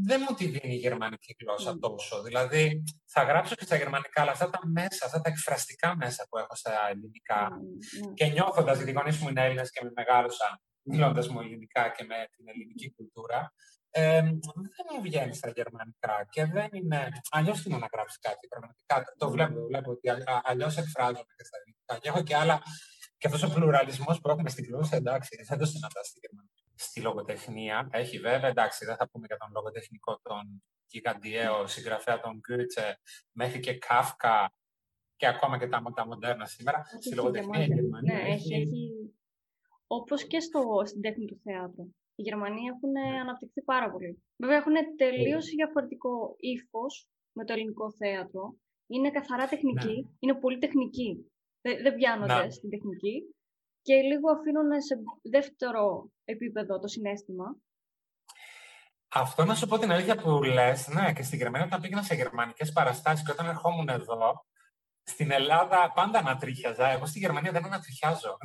[0.04, 1.80] δεν μου τη δίνει η γερμανική γλώσσα mm.
[1.80, 2.22] τόσο.
[2.22, 6.38] Δηλαδή, θα γράψω και στα γερμανικά, αλλά αυτά τα μέσα, αυτά τα εκφραστικά μέσα που
[6.38, 8.14] έχω στα ελληνικά mm, mm.
[8.14, 12.04] και νιώθοντας, γιατί οι γονείς μου είναι Έλληνες και με μεγάλωσαν μιλώντας μου ελληνικά και
[12.04, 13.54] με την ελληνική κουλτούρα,
[13.94, 14.22] ε,
[14.76, 17.10] δεν μου βγαίνει στα γερμανικά και δεν είναι.
[17.32, 18.48] Αλλιώς είναι να γράψει κάτι.
[18.48, 20.08] Πραγματικά το βλέπω, βλέπω ότι
[20.44, 21.94] αλλιώς εκφράζομαι και στα ελληνικά.
[22.02, 22.62] Και έχω και άλλα
[23.18, 26.51] και αυτός ο πλουραλισμός που έχουμε στην γλώσσα, εντάξει, δεν το συναντάς στη Γερμανία.
[26.88, 32.40] Στη λογοτεχνία έχει βέβαια, εντάξει, δεν θα πούμε για τον λογοτεχνικό, τον γιγαντιαίο συγγραφέα τον
[32.40, 33.00] Γκούτσε,
[33.32, 34.54] μέχρι και Κάφκα
[35.16, 36.84] και ακόμα και τα, τα μοντέρνα σήμερα.
[37.00, 38.14] στη λογοτεχνία η Γερμανία.
[38.14, 39.14] Ναι, έχει, έχει...
[39.88, 41.86] Όπως και στο, στην τέχνη του θεάτρου.
[42.16, 43.20] Οι Γερμανοί έχουν ναι.
[43.20, 44.24] αναπτυχθεί πάρα πολύ.
[44.36, 48.56] Βέβαια έχουν τελείως διαφορετικό ύφος με το ελληνικό θέατρο.
[48.88, 50.10] Είναι καθαρά τεχνική, ναι.
[50.20, 51.32] είναι πολύ τεχνική.
[51.62, 52.50] Δεν, δεν πιάνονται ναι.
[52.50, 53.36] στην τεχνική
[53.82, 57.56] και λίγο αφήνουν σε δεύτερο επίπεδο το συνέστημα.
[59.14, 62.16] Αυτό να σου πω την αλήθεια που λες, ναι, και στην Γερμανία όταν πήγαινα σε
[62.16, 64.46] γερμανικές παραστάσεις και όταν ερχόμουν εδώ,
[65.04, 66.88] στην Ελλάδα πάντα ανατρίχιαζα.
[66.88, 68.38] Εγώ στη Γερμανία δεν ανατριχιάζω.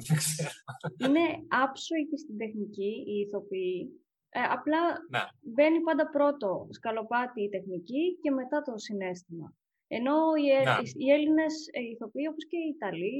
[1.04, 4.00] Είναι άψογοι και στην τεχνική οι ηθοποιοί.
[4.28, 5.22] Ε, απλά ναι.
[5.40, 9.54] μπαίνει πάντα πρώτο σκαλοπάτι η τεχνική και μετά το συνέστημα.
[9.86, 10.76] Ενώ οι, ε, ναι.
[11.02, 13.18] οι Έλληνες ε, ηθοποιοί, όπως και οι Ιταλοί,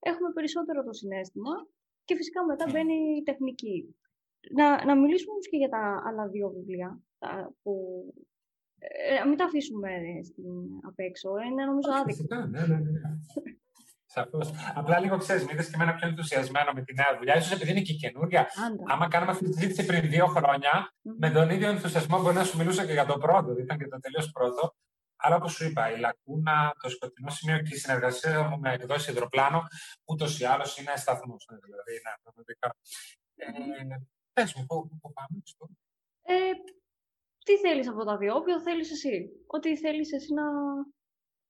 [0.00, 1.54] έχουμε περισσότερο το συνέστημα
[2.04, 2.72] και φυσικά μετά ναι.
[2.72, 3.96] μπαίνει η τεχνική.
[4.56, 7.00] Να, να μιλήσουμε όμως και για τα άλλα δύο βιβλία
[7.62, 7.74] που
[8.78, 9.90] ε, μην τα αφήσουμε
[10.22, 10.44] στην,
[10.88, 11.28] απ' έξω.
[11.46, 12.24] Είναι νομίζω άδικο.
[12.28, 13.00] Ναι, ναι, ναι.
[14.12, 14.50] Σαφώς.
[14.74, 17.40] Απλά λίγο ξέρεις, με είδε και εμένα πιο ενθουσιασμένο με τη νέα δουλειά.
[17.40, 18.46] σω επειδή είναι και καινούρια.
[18.92, 21.16] Άμα κάναμε αυτή τη συζήτηση πριν δύο χρόνια, mm-hmm.
[21.18, 23.50] με τον ίδιο ενθουσιασμό μπορεί να σου μιλούσα και για το πρώτο.
[23.58, 24.74] Ήταν και το τελείως πρώτο.
[25.20, 29.08] Αλλά όπως σου είπα, η λακούνα, το σκοτεινό σημείο και η συνεργασία μου με εκδόσεις
[29.08, 29.62] υδροπλάνο,
[30.04, 31.48] ούτως ή άλλως είναι σταθμός.
[31.48, 32.76] Δηλαδή, είναι πραγματικά.
[33.34, 33.98] Ε,
[34.32, 35.42] Πες μου, πού, πάμε,
[36.22, 36.52] ε,
[37.44, 39.30] τι θέλεις από τα δύο, όποιο θέλεις εσύ.
[39.46, 40.42] Ό,τι θέλεις εσύ να...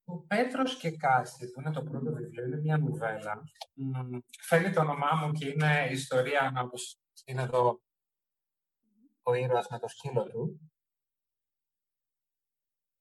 [0.04, 3.42] Ο Πέτρος και Κάστη, που είναι το πρώτο βιβλίο, είναι μια νουβέλα.
[4.40, 7.80] Φαίνει το όνομά μου και είναι η ιστορία, όπως είναι εδώ
[9.22, 10.70] ο ήρωας με το σκύλο του.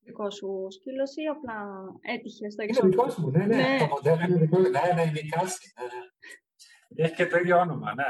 [0.09, 1.57] Δικό σου σκύλος ή απλά
[2.13, 3.03] έτυχε στο εξώτερικό.
[3.03, 3.77] Είναι δικό μου, ναι, ναι, ναι.
[3.83, 4.69] Το μοντέλο είναι δικό μου.
[4.75, 5.67] Ναι, ναι, είναι η Κάστη.
[5.75, 7.03] Ναι.
[7.03, 8.09] Έχει και το ίδιο όνομα, ναι.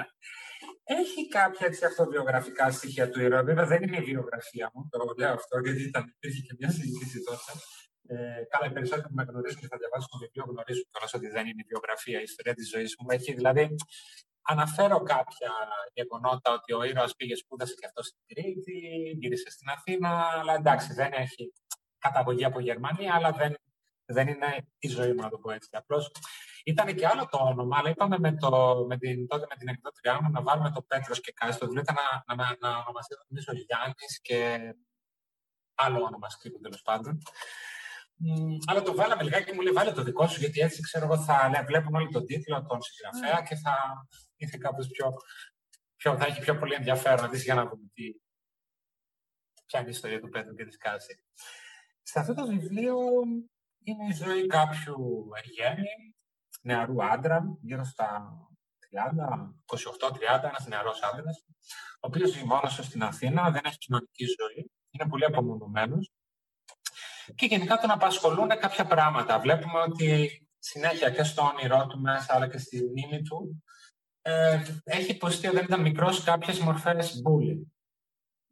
[0.99, 3.43] Έχει κάποια έτσι, αυτοβιογραφικά στοιχεία του ήρωα.
[3.49, 7.17] Βέβαια δεν είναι η βιογραφία μου, το λέω αυτό, γιατί ήταν, υπήρχε και μια συζήτηση
[7.27, 7.51] τότε.
[8.11, 11.27] Ε, καλά, οι περισσότεροι που με γνωρίζουν και θα διαβάσουν το βιβλίο γνωρίζουν κιόλας ότι
[11.35, 13.05] δεν είναι η βιογραφία, η ιστορία της ζωής μου.
[13.17, 13.63] Έχει δηλαδή.
[14.53, 15.53] Αναφέρω κάποια
[15.93, 18.77] γεγονότα ότι ο ήρωας πήγε σπούδασε και αυτό στην Κρήτη,
[19.19, 21.53] γύρισε στην Αθήνα, αλλά εντάξει, δεν έχει
[21.99, 23.55] καταγωγή από Γερμανία, αλλά δεν,
[24.05, 25.69] δεν είναι η ζωή μου, να το πω έτσι.
[25.71, 26.11] Απλώς
[26.63, 30.21] ήταν και άλλο το όνομα, αλλά είπαμε με, το, με την, τότε με την εκδότριά
[30.21, 33.51] μου να βάλουμε το Πέτρος και κάτι στο βιβλίο, να, να, να, να ονομαστεί νομίζω
[33.53, 34.59] Γιάννης και
[35.75, 37.21] άλλο όνομα σκύλου τέλος πάντων.
[38.65, 41.17] αλλά το βάλαμε λιγάκι και μου λέει: Βάλε το δικό σου, γιατί έτσι ξέρω εγώ
[41.17, 43.75] θα βλέπουν όλοι τον τίτλο, τον συγγραφέα και θα
[44.35, 45.13] είναι κάπως πιο,
[45.95, 48.03] πιο, θα έχει πιο πολύ ενδιαφέρον να δεις για να δούμε τι,
[49.65, 51.23] ποια είναι η ιστορία του Πέτρου και της Κάση.
[52.11, 52.97] Σε αυτό το βιβλίο
[53.83, 56.15] είναι η ζωή κάποιου εργένη,
[56.61, 58.37] νεαρού άντρα, γύρω στα
[58.79, 61.45] 30, 28-30, ένας νεαρός άντρας,
[61.93, 66.11] ο οποίος ζει μόνος του στην Αθήνα, δεν έχει κοινωνική ζωή, είναι πολύ απομονωμένος
[67.35, 69.39] και γενικά τον απασχολούν κάποια πράγματα.
[69.39, 73.63] Βλέπουμε ότι συνέχεια και στο όνειρό του μέσα, αλλά και στη μνήμη του,
[74.21, 77.61] ε, έχει υποστεί όταν ήταν μικρός κάποιες μορφές bullying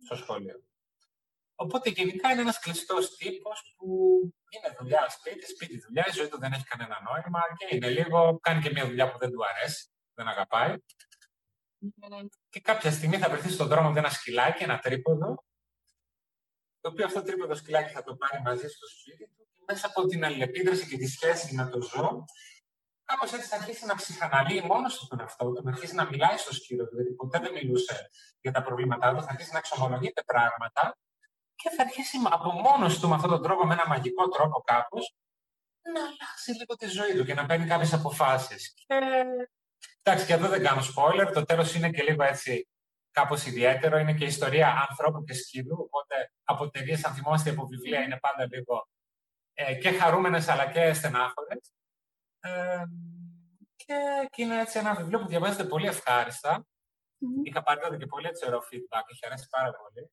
[0.04, 0.67] στο σχολείο.
[1.60, 3.88] Οπότε γενικά είναι ένας κλειστός τύπος που
[4.50, 8.40] είναι δουλειά σπίτι, σπίτι δουλειά, η ζωή του δεν έχει κανένα νόημα και είναι λίγο,
[8.42, 10.76] κάνει και μια δουλειά που δεν του αρέσει, δεν αγαπάει.
[12.50, 15.46] Και κάποια στιγμή θα βρεθεί στον δρόμο με ένα σκυλάκι, ένα τρίποδο,
[16.82, 19.88] το οποίο αυτό το τρίποδο σκυλάκι θα το πάρει μαζί στο σπίτι του και μέσα
[19.88, 22.26] από την αλληλεπίδραση και τη σχέση με το ζώο,
[23.04, 26.38] κάπως έτσι θα αρχίσει να ψυχαναλύει μόνος του τον εαυτό του, να αρχίσει να μιλάει
[26.38, 28.10] στο σκύλο του, γιατί ποτέ δεν μιλούσε
[28.42, 30.98] για τα προβλήματά του, θα αρχίσει να εξομολογείται πράγματα
[31.58, 35.16] και θα αρχίσει από μόνος του με αυτόν τον τρόπο, με ένα μαγικό τρόπο κάπως,
[35.94, 38.74] να αλλάξει λίγο τη ζωή του και να παίρνει κάποιες αποφάσεις.
[38.74, 38.96] Και...
[40.04, 41.32] Εντάξει, και εδώ δεν κάνω spoiler.
[41.34, 42.68] Το τέλος είναι και λίγο έτσι
[43.12, 43.98] κάπως ιδιαίτερο.
[43.98, 45.78] Είναι και η ιστορία ανθρώπου και σκύλου.
[45.80, 48.88] Οπότε από ταινίες, αν θυμόσαστε από βιβλία, είναι πάντα λίγο
[49.54, 51.72] ε, και χαρούμενες αλλά και στενάχωρες.
[52.40, 52.84] Ε,
[53.76, 53.96] και,
[54.30, 56.60] και, είναι έτσι ένα βιβλίο που διαβάζεται πολύ ευχάριστα.
[56.60, 57.44] Mm-hmm.
[57.44, 60.10] Είχα πάρει και πολύ έτσι ωραίο feedback, έχει αρέσει πάρα πολύ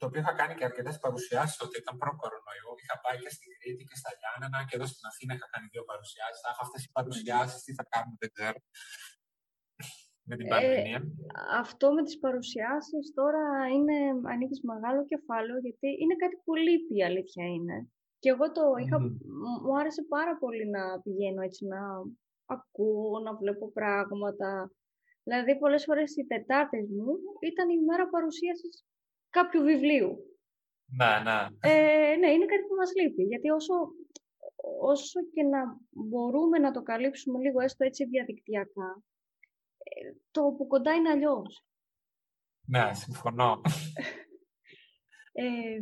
[0.00, 2.70] το οποίο είχα κάνει και αρκετές παρουσιάσεις ότι ήταν προ-κορονοϊό.
[2.82, 5.84] Είχα πάει και στην Κρήτη και στα Γιάννενα και εδώ στην Αθήνα είχα κάνει δύο
[5.90, 6.40] παρουσιάσεις.
[6.44, 8.58] Θα αυτές οι παρουσιάσεις, τι θα κάνουμε, δεν ξέρω.
[10.28, 11.00] με την πανδημία.
[11.04, 11.10] Ε,
[11.62, 13.98] αυτό με τις παρουσιάσεις τώρα είναι,
[14.32, 17.76] ανοίγεις μεγάλο κεφάλαιο γιατί είναι κάτι που λείπει η αλήθεια είναι.
[18.22, 18.96] Και εγώ το είχα,
[19.64, 21.80] μου άρεσε πάρα πολύ να πηγαίνω έτσι να
[22.56, 24.48] ακούω, να βλέπω πράγματα.
[25.30, 28.84] Δηλαδή, πολλές φορές οι Τετάρτες μου ήταν η μέρα παρουσίασης
[29.30, 30.10] κάποιου βιβλίου.
[30.98, 31.38] Ναι, ναι.
[31.60, 33.22] Ε, ναι, είναι κάτι που μας λείπει.
[33.22, 33.74] Γιατί όσο,
[34.80, 35.60] όσο και να
[35.90, 39.02] μπορούμε να το καλύψουμε λίγο έστω έτσι διαδικτυακά,
[39.78, 41.64] ε, το που κοντά είναι αλλιώς.
[42.66, 43.60] Ναι, συμφωνώ.
[45.32, 45.80] ε,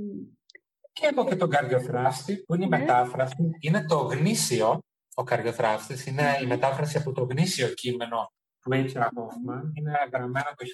[0.93, 2.79] και έχω και τον καρδιοθράστη, που είναι η ναι.
[2.79, 3.51] μετάφραση.
[3.61, 4.79] Είναι το γνήσιο,
[5.15, 8.37] ο καρδιοθράστης, είναι η μετάφραση από το γνήσιο κείμενο
[8.69, 9.11] του H.R.
[9.17, 9.63] Hoffman.
[9.75, 10.65] Είναι γραμμένο το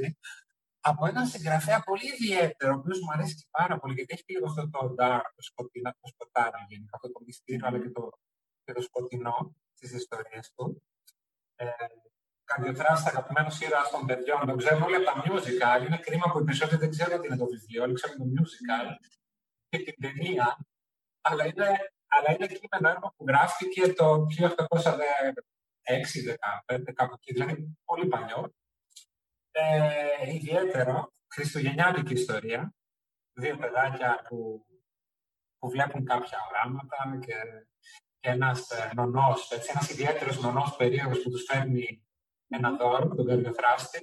[0.00, 0.10] 1816
[0.84, 4.46] από έναν συγγραφέα πολύ ιδιαίτερο, ο οποίος μου αρέσει και πάρα πολύ, γιατί έχει λίγο
[4.46, 8.10] αυτό το dark, το σκοτεινό, το σκοτάδι γενικά, αυτό το μυστήριο, αλλά και το,
[8.64, 10.82] και το σκοτεινό στις ιστορίες του.
[11.54, 11.66] Ε,
[12.44, 14.46] Καρδιοτράστα, αγαπημένο ήρωας των παιδιών.
[14.46, 15.86] Το ξέρουμε όλοι από τα musical.
[15.86, 18.86] Είναι κρίμα που οι περισσότεροι δεν ξέρουν τι είναι το βιβλίο, όλοι ξέρουν το musical
[19.68, 20.46] και την ταινία.
[21.20, 21.68] Αλλά είναι,
[22.06, 24.26] αλλά είναι κείμενο έργο που γράφτηκε το
[26.66, 28.54] 1806-15, κάπου εκεί, δηλαδή πολύ παλιό
[29.50, 32.74] ε, ιδιαίτερο, χριστουγεννιάτικη ιστορία.
[33.32, 34.66] Δύο παιδάκια που,
[35.58, 37.34] που βλέπουν κάποια οράματα και,
[38.20, 42.06] και ένας ε, νονός, έτσι, ένας ιδιαίτερος νονός περίεργος που τους φέρνει
[42.48, 43.98] ένα δώρο, τον καρδιοθράφστη,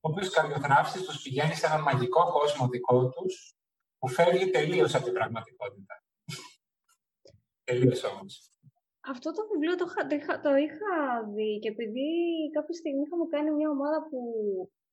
[0.00, 3.56] ο οποίος καρδιοθράφστης τους πηγαίνει σε έναν μαγικό κόσμο δικό τους,
[3.98, 6.02] που φεύγει τελείως από την πραγματικότητα.
[7.64, 8.52] τελείως όμως.
[9.12, 9.86] Αυτό το βιβλίο το,
[10.46, 10.92] το, είχα
[11.34, 12.08] δει και επειδή
[12.56, 14.20] κάποια στιγμή είχαμε κάνει μια ομάδα που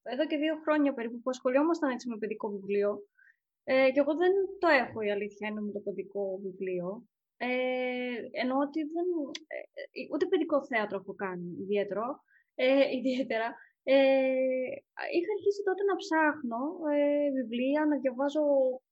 [0.03, 2.91] εδώ και δύο χρόνια περίπου που ασχολιόμασταν έτσι με παιδικό βιβλίο.
[3.63, 6.88] Ε, και εγώ δεν το έχω η αλήθεια είναι με το παιδικό βιβλίο.
[7.38, 9.07] Ε, εννοώ ότι δεν,
[9.53, 9.59] ε,
[10.13, 12.05] ούτε παιδικό θέατρο έχω κάνει ιδιαίτερο,
[12.55, 12.66] ε,
[12.99, 13.47] ιδιαίτερα.
[13.84, 13.97] Ε,
[15.16, 16.61] είχα αρχίσει τότε να ψάχνω
[16.95, 18.43] ε, βιβλία, να διαβάζω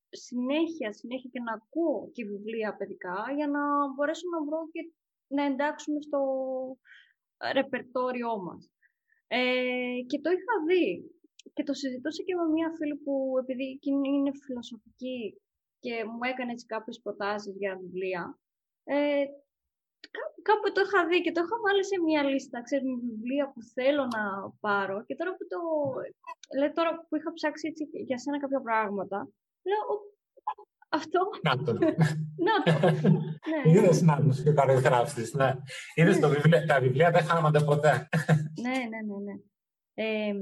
[0.10, 3.62] συνέχεια, συνέχεια και να ακούω και βιβλία παιδικά για να
[3.94, 4.82] μπορέσω να βρω και
[5.34, 6.22] να εντάξουμε στο
[7.54, 8.72] ρεπερτόριό μας.
[9.28, 11.12] Ε, και το είχα δει
[11.54, 15.42] και το συζητούσα και με μία φίλη που επειδή εκείνη είναι φιλοσοφική
[15.80, 18.40] και μου έκανε έτσι κάποιες προτάσεις για βιβλία,
[18.84, 19.24] ε,
[20.48, 23.62] κάπου το είχα δει και το είχα βάλει σε μία λίστα, ξέρεις, με βιβλία που
[23.76, 24.24] θέλω να
[24.60, 25.60] πάρω και τώρα που το,
[26.60, 29.18] λέει, τώρα που είχα ψάξει έτσι για σένα κάποια πράγματα,
[29.70, 29.86] λέω,
[30.94, 31.20] αυτό.
[31.42, 31.74] Να το.
[32.48, 32.90] να το.
[33.52, 33.72] ναι.
[33.72, 35.52] Είδες να το και καρδιογράφεις, ναι.
[35.96, 38.10] Είδες το βιβλίο, τα βιβλία δεν χάνονται ποτέ.
[38.64, 39.36] ναι, ναι, ναι, ναι.
[39.94, 40.34] Ε,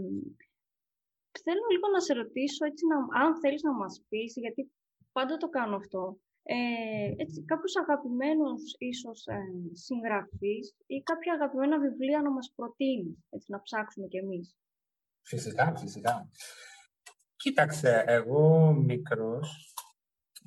[1.43, 4.71] θέλω λίγο να σε ρωτήσω, έτσι, να, αν θέλεις να μας πεις, γιατί
[5.11, 6.55] πάντα το κάνω αυτό, ε,
[7.17, 9.39] έτσι, κάποιους αγαπημένους ίσως ε,
[9.71, 14.55] συγγραφείς ή κάποια αγαπημένα βιβλία να μας προτείνεις, έτσι, να ψάξουμε κι εμείς;
[15.21, 16.29] Φυσικά, φυσικά.
[17.35, 19.70] Κοίταξε, εγώ μικρός,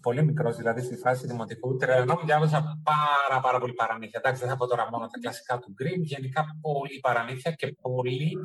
[0.05, 4.21] πολύ μικρός, δηλαδή στη φάση δημοτικού, τρελανό διάβαζα πάρα, πάρα πολύ παραμύθια.
[4.23, 8.39] Εντάξει, δεν θα πω τώρα μόνο τα κλασικά του Γκριν, γενικά πολύ παραμύθια και πολύ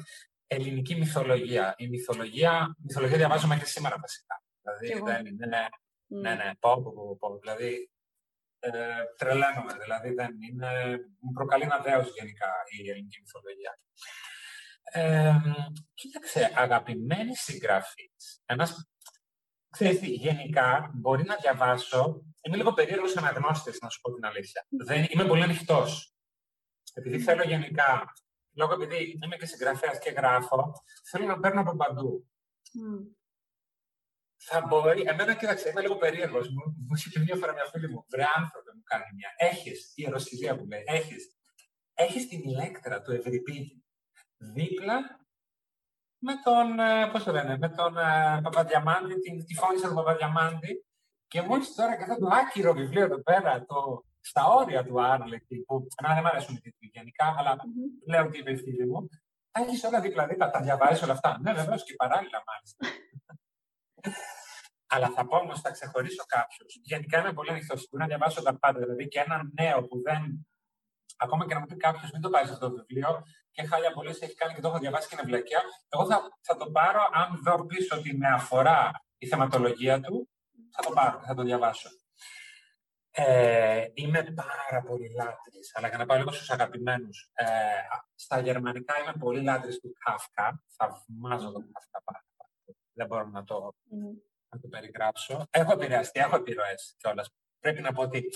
[0.47, 1.73] ελληνική μυθολογία.
[1.77, 4.43] Η μυθολογία, μυθολογία διαβάζω μέχρι σήμερα βασικά.
[4.61, 5.47] Δηλαδή δεν είναι.
[5.47, 5.67] Ναι,
[6.21, 7.89] ναι, ναι, πω, πω, πω, Δηλαδή
[8.59, 8.69] ε,
[9.17, 10.69] τρελαίνομαι, δηλαδή δεν είναι.
[11.19, 13.79] Μου προκαλεί ένα δέος γενικά η ελληνική μυθολογία.
[14.91, 15.35] Ε,
[15.93, 18.41] κοίταξε, αγαπημένη συγγραφής.
[18.45, 18.89] Ένας
[19.69, 22.23] Ξέρεις γενικά μπορεί να διαβάσω.
[22.41, 24.65] Είμαι λίγο περίεργος αναγνώστης, να σου πω την αλήθεια.
[24.69, 26.13] Δεν, είμαι πολύ ανοιχτός.
[26.93, 28.13] Επειδή θέλω γενικά,
[28.53, 30.73] λόγω επειδή είμαι και συγγραφέας και γράφω,
[31.09, 32.29] θέλω να παίρνω από παντού.
[32.63, 33.15] Mm.
[34.41, 36.47] Θα μπορεί, εμένα κοίταξε, είμαι λίγο περίεργος.
[36.49, 39.33] Μου, μου είπε μια φορά μια φίλη μου, βρε άνθρωπε μου κάνει μια.
[39.37, 41.39] Έχεις, η ερωσιλία που λέει, έχεις
[41.99, 43.83] έχεις την ηλέκτρα του Ευρυπίδη
[44.37, 45.27] δίπλα
[46.19, 50.85] με τον, ε, πώς το λένε, με τον uh, Παπαδιαμάντη, την, τη φώνησα του Παπαδιαμάντη
[51.27, 55.43] και μόλι τώρα και αυτό το άκυρο βιβλίο εδώ πέρα, το, στα όρια του Άρλεκ,
[55.65, 58.09] που εμένα δεν μου αρέσουν οι τίτλοι γενικά, αλλά mm-hmm.
[58.09, 59.09] λέω ότι είπε η φίλη μου,
[59.51, 61.39] τα έχεις όλα δίπλα-δίπλα, τα διαβάζεις όλα αυτά.
[61.41, 62.85] Ναι, βεβαίως και παράλληλα μάλιστα.
[64.93, 66.65] αλλά θα πω όμως, θα ξεχωρίσω κάποιου.
[66.83, 67.87] Γενικά είμαι πολύ ανοιχτός.
[67.89, 68.79] Μπορεί να διαβάσω τα πάντα.
[68.79, 70.47] Δηλαδή και ένα νέο που δεν
[71.19, 74.09] ακόμα και να μου πει κάποιος, μην το πάρεις αυτό το βιβλίο και χάλια πολύ
[74.09, 75.61] έχει κάνει και το έχω διαβάσει και είναι βλακιά.
[75.89, 80.29] Εγώ θα, θα το πάρω αν δω πίσω ότι με αφορά η θεματολογία του,
[80.71, 81.89] θα το πάρω, θα το διαβάσω.
[83.11, 87.29] Ε, είμαι πάρα πολύ λάτρης, αλλά για να πάω λίγο στους αγαπημένους.
[87.33, 87.45] Ε,
[88.15, 90.63] στα γερμανικά είμαι πολύ λάτρης του Κάφκα.
[90.77, 92.77] Θαυμάζω τον Κάφκα πάρα πολύ.
[92.93, 94.21] Δεν μπορώ να το, mm.
[94.49, 95.47] να το περιγράψω.
[95.49, 97.29] Έχω επηρεαστεί, έχω επιρροές κιόλας.
[97.59, 98.29] Πρέπει να πω ότι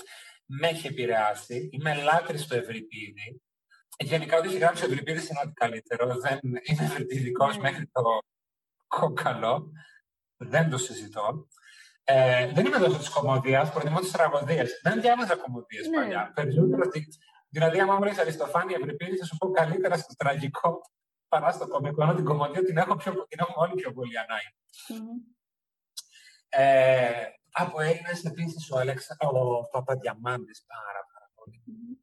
[0.46, 1.68] με έχει επηρεάσει.
[1.72, 3.42] Είμαι λάτρης του Ευρυπίδη.
[3.98, 6.18] Γενικά, ό,τι έχει γράψει ο Ευρυπίδη είναι ό,τι καλύτερο.
[6.18, 7.56] Δεν είμαι ευρυπηδικό mm.
[7.60, 8.02] μέχρι το
[8.86, 9.72] κόκαλο.
[10.36, 11.48] Δεν το συζητώ.
[12.04, 14.80] Ε, δεν είμαι τόσο της κομμωδίας, προτιμώ τις τραγωδίες.
[14.82, 15.96] Δεν διάβαζα κομμωδίες ναι.
[15.96, 16.32] παλιά.
[16.34, 16.90] Περισσότερο.
[17.48, 20.80] Δηλαδή, άμα μου λες Αριστοφάνη Ευρυπίδη, θα σου πω καλύτερα στο τραγικό
[21.28, 22.02] παρά στο κομικό.
[22.02, 24.54] Ενώ την κομμωδία την, έχω πιο, την έχουμε όλοι πιο πολύ ανάγκη.
[24.88, 25.34] Mm.
[26.48, 27.26] Ε,
[27.56, 31.62] από Έλληνες επίση ο, Αλέξα, ο Παπαδιαμάντη πάρα, πάρα πολύ.
[31.66, 31.96] Mm-hmm.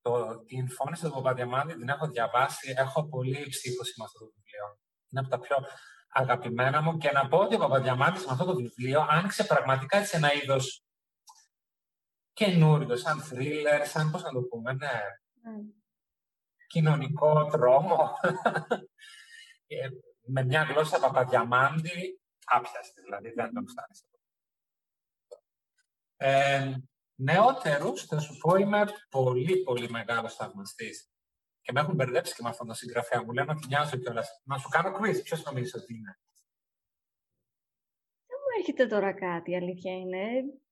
[0.00, 4.78] Το, την φώνηση του Παπαδιαμάντη την έχω διαβάσει, έχω πολύ ψήφωση με αυτό το βιβλίο.
[5.08, 5.56] Είναι από τα πιο
[6.08, 10.16] αγαπημένα μου και να πω ότι ο Παπαδιαμάντη με αυτό το βιβλίο άνοιξε πραγματικά έτσι
[10.16, 10.84] ένα είδος
[12.32, 15.00] καινούριο, σαν θρίλερ, σαν πώς να το πούμε, ναι.
[15.44, 15.72] Mm.
[16.66, 18.10] Κοινωνικό τρόμο.
[19.66, 19.88] Ε,
[20.26, 23.96] με μια γλώσσα παπαδιαμάντη, άπιαστη δηλαδή, δεν τον φτάνει.
[26.22, 26.74] Ε,
[27.14, 31.12] νεότερους, θα σου πω, είμαι πολύ πολύ μεγάλος θαυμαστής.
[31.60, 33.24] Και με έχουν μπερδέψει και με αυτόν τον συγγραφέα.
[33.24, 34.42] Μου λένε ότι νοιάζω κιόλας.
[34.44, 35.22] Να σου κάνω quiz.
[35.22, 36.18] Ποιος νομίζεις ότι είναι;
[38.26, 40.24] Δεν μου έρχεται τώρα κάτι, η αλήθεια είναι.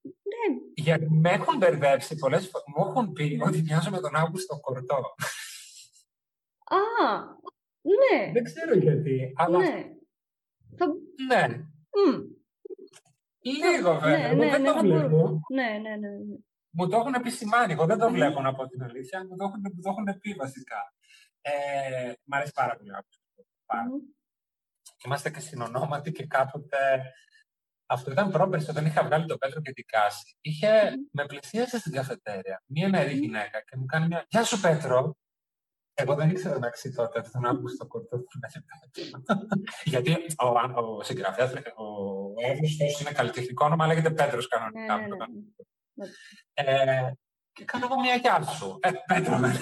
[0.03, 0.59] Ναι.
[0.75, 2.65] Γιατί με έχουν μπερδέψει πολλές φορέ.
[2.67, 3.45] Μου έχουν πει ναι.
[3.45, 5.15] ότι μοιάζω με τον Αύγουστο Κορτό.
[6.65, 6.81] Α,
[7.81, 8.33] ναι.
[8.33, 9.33] Δεν ξέρω γιατί.
[9.37, 9.59] Αλλά...
[9.59, 9.85] Ναι.
[10.77, 10.87] Θα...
[11.27, 11.47] Ναι.
[12.09, 12.40] Mm.
[13.43, 14.33] Λίγο βέβαια.
[14.33, 15.41] Ναι, ναι, δεν ναι, το βλέπω.
[15.55, 15.97] Ναι, ναι, ναι.
[15.97, 16.37] ναι.
[16.71, 17.73] Μου το έχουν επισημάνει.
[17.73, 19.27] Εγώ δεν το βλέπω να πω την αλήθεια.
[19.29, 20.95] Μου το έχουν, μου το έχουν πει βασικά.
[21.41, 22.91] Ε, μ' αρέσει πάρα πολύ
[23.67, 23.89] πάρα.
[23.89, 25.05] Mm-hmm.
[25.05, 27.13] Είμαστε και συνονόματοι και κάποτε.
[27.87, 30.37] Αυτό ήταν πρόπερσι όταν είχα βγάλει το Πέτρο και την Κάση.
[30.41, 31.09] Είχε, mm-hmm.
[31.13, 33.21] Με πλησίασε στην καφετέρια μια νεαρή mm-hmm.
[33.21, 34.25] γυναίκα και μου κάνει μια.
[34.29, 35.17] Γεια σου, Πέτρο.
[36.01, 38.39] Εγώ δεν ήξερα να ξέρει τότε ότι τον άκουσα στο κορτό του
[39.85, 40.47] Γιατί ο,
[40.81, 41.57] ο συγγραφέας, ο
[42.51, 42.67] Εύρο
[43.01, 44.97] είναι καλλιτεχνικό όνομα, λέγεται Πέτρος κανονικά.
[44.97, 45.17] Ναι, ναι,
[45.95, 46.07] ναι.
[46.55, 47.13] Ε,
[47.53, 48.79] και κάνω εγώ μια γεια σου.
[48.83, 49.53] Ε, Πέτρο με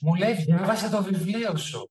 [0.00, 1.90] Μου λέει, διάβασε το βιβλίο σου.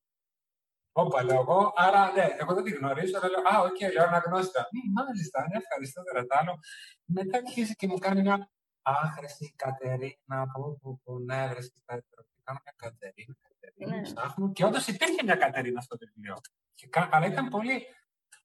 [0.91, 1.73] Όπα, λέω εγώ.
[1.75, 3.17] Άρα, ναι, εγώ δεν τη γνωρίζω.
[3.17, 4.67] Αλλά λέω, Α, OK, okay, λέω αναγνώστρια.
[4.93, 6.59] Μάλιστα, ναι, ευχαριστώ, δεν άλλο.
[7.05, 8.51] Μετά αρχίζει και μου κάνει μια
[8.81, 12.23] άχρηστη Κατερίνα από που που ναι, βρες Πέτρο.
[12.43, 14.01] Και κάνω μια Κατερίνα, Κατερίνα, ναι.
[14.01, 14.51] ψάχνω.
[14.51, 16.35] Και όντως υπήρχε μια Κατερίνα στο βιβλίο.
[16.73, 17.87] Και, αλλά ήταν πολύ.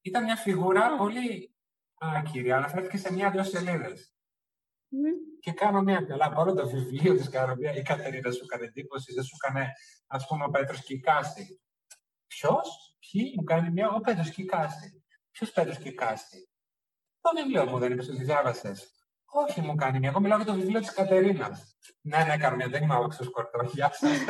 [0.00, 1.54] Ήταν μια φιγούρα πολύ
[1.98, 2.52] άκυρη.
[2.52, 4.12] Αναφέρθηκε σε μια-δυο σελίδες.
[5.40, 7.74] Και κάνω μια καλά από όλο το βιβλίο της Καροβία.
[7.74, 9.72] Η Κατερίνα σου έκανε εντύπωση, δεν σου έκανε,
[10.06, 11.60] ας πούμε, ο Πέτρος Κικάστη.
[12.26, 15.04] Ποιος, ποιοι, μου κάνει μια, ο Πέτρος Κικάστη.
[15.30, 16.48] Ποιος Πέτρος Κικάστη;
[17.20, 18.97] Το βιβλίο μου δεν είπε ότι διάβασες.
[19.30, 20.08] Όχι, μου κάνει μια.
[20.08, 21.76] Εγώ μιλάω για το βιβλίο της Κατερίνας.
[22.00, 23.62] Ναι, ναι, Καρμία, δεν είμαι άξιο σκορτό.
[23.72, 24.24] Γεια σας.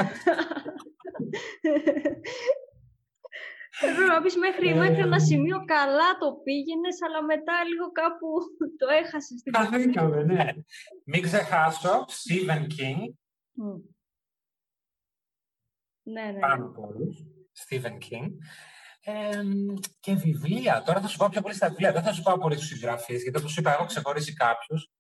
[3.81, 8.29] Θέλω να πεις μέχρι, μέχρι ένα σημείο καλά το πήγαινες, αλλά μετά λίγο κάπου
[8.79, 9.43] το έχασες.
[9.57, 10.45] Χαθήκαμε, ναι.
[11.05, 13.01] Μην ξεχάσω, Stephen King.
[13.63, 13.81] Mm.
[16.03, 16.39] Ναι, ναι.
[16.39, 17.17] Πάνω από όλους.
[17.67, 18.29] Stephen King.
[19.11, 19.43] Ε,
[20.01, 20.83] και βιβλία.
[20.83, 21.93] Τώρα θα σου πάω πιο πολύ στα βιβλία.
[21.93, 24.91] Δεν θα σου πάω πολύ στους συγγραφείς, γιατί όπως είπα, έχω ξεχωρίσει κάποιους.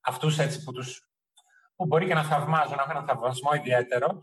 [0.00, 1.08] Αυτούς έτσι που, τους,
[1.76, 4.20] που μπορεί και να θαυμάζω, να έχω ένα θαυμασμό ιδιαίτερο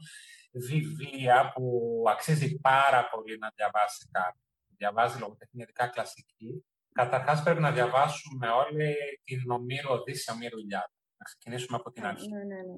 [0.52, 4.42] βιβλία που αξίζει πάρα πολύ να διαβάσει κάποιο.
[4.78, 6.66] Διαβάζει λογοτεχνιατικά κλασική.
[6.92, 10.92] Καταρχάς πρέπει να διαβάσουμε όλη την Ομήρου Οδύσσια Ομήρου Ιλιάδα.
[11.18, 12.30] Να ξεκινήσουμε από την αρχή.
[12.30, 12.78] Ναι, ναι, ναι.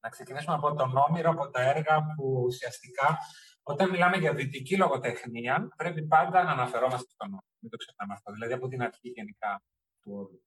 [0.00, 3.18] Να ξεκινήσουμε από τον Όμηρο, από τα έργα που ουσιαστικά
[3.72, 7.46] όταν μιλάμε για δυτική λογοτεχνία, πρέπει πάντα να αναφερόμαστε στον Όμηρο.
[7.58, 8.32] Μην το ξεχνάμε αυτό.
[8.32, 9.62] Δηλαδή από την αρχή γενικά
[10.00, 10.38] του όρου.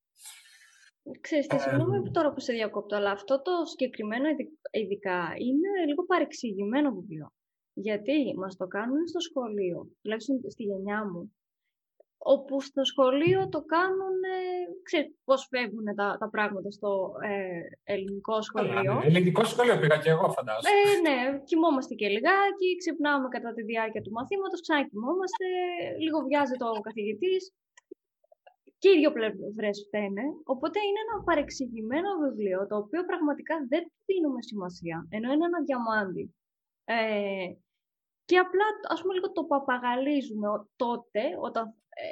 [1.21, 4.27] Ξέρετε, ε, συγγνώμη τώρα που σε διακόπτω, αλλά αυτό το συγκεκριμένο
[4.71, 7.27] ειδικά είναι λίγο παρεξηγημένο βιβλίο.
[7.73, 11.36] Γιατί μας το κάνουν στο σχολείο, τουλάχιστον στη γενιά μου,
[12.33, 14.39] όπου στο σχολείο το κάνουν, ε,
[14.87, 16.91] ξέρετε πώς φεύγουν τα, τα πράγματα στο
[17.31, 17.61] ε,
[17.93, 18.93] ελληνικό σχολείο.
[18.93, 20.71] Ναι, ελληνικό σχολείο πήγα και εγώ φαντάζομαι.
[20.75, 21.17] Ε, ναι,
[21.49, 25.45] κοιμόμαστε και λιγάκι, ξυπνάμε κατά τη διάρκεια του μαθήματος, ξανακοιμόμαστε,
[26.03, 27.43] λίγο βιάζεται ο καθηγητής,
[28.81, 30.25] και οι δύο πλευρές φταίνε.
[30.53, 34.97] Οπότε είναι ένα παρεξηγημένο βιβλίο το οποίο πραγματικά δεν του δίνουμε σημασία.
[35.15, 36.25] Ενώ είναι ένα διαμάντι.
[36.95, 37.47] Ε,
[38.29, 41.65] και απλά, ας πούμε, λίγο το παπαγαλίζουμε τότε, όταν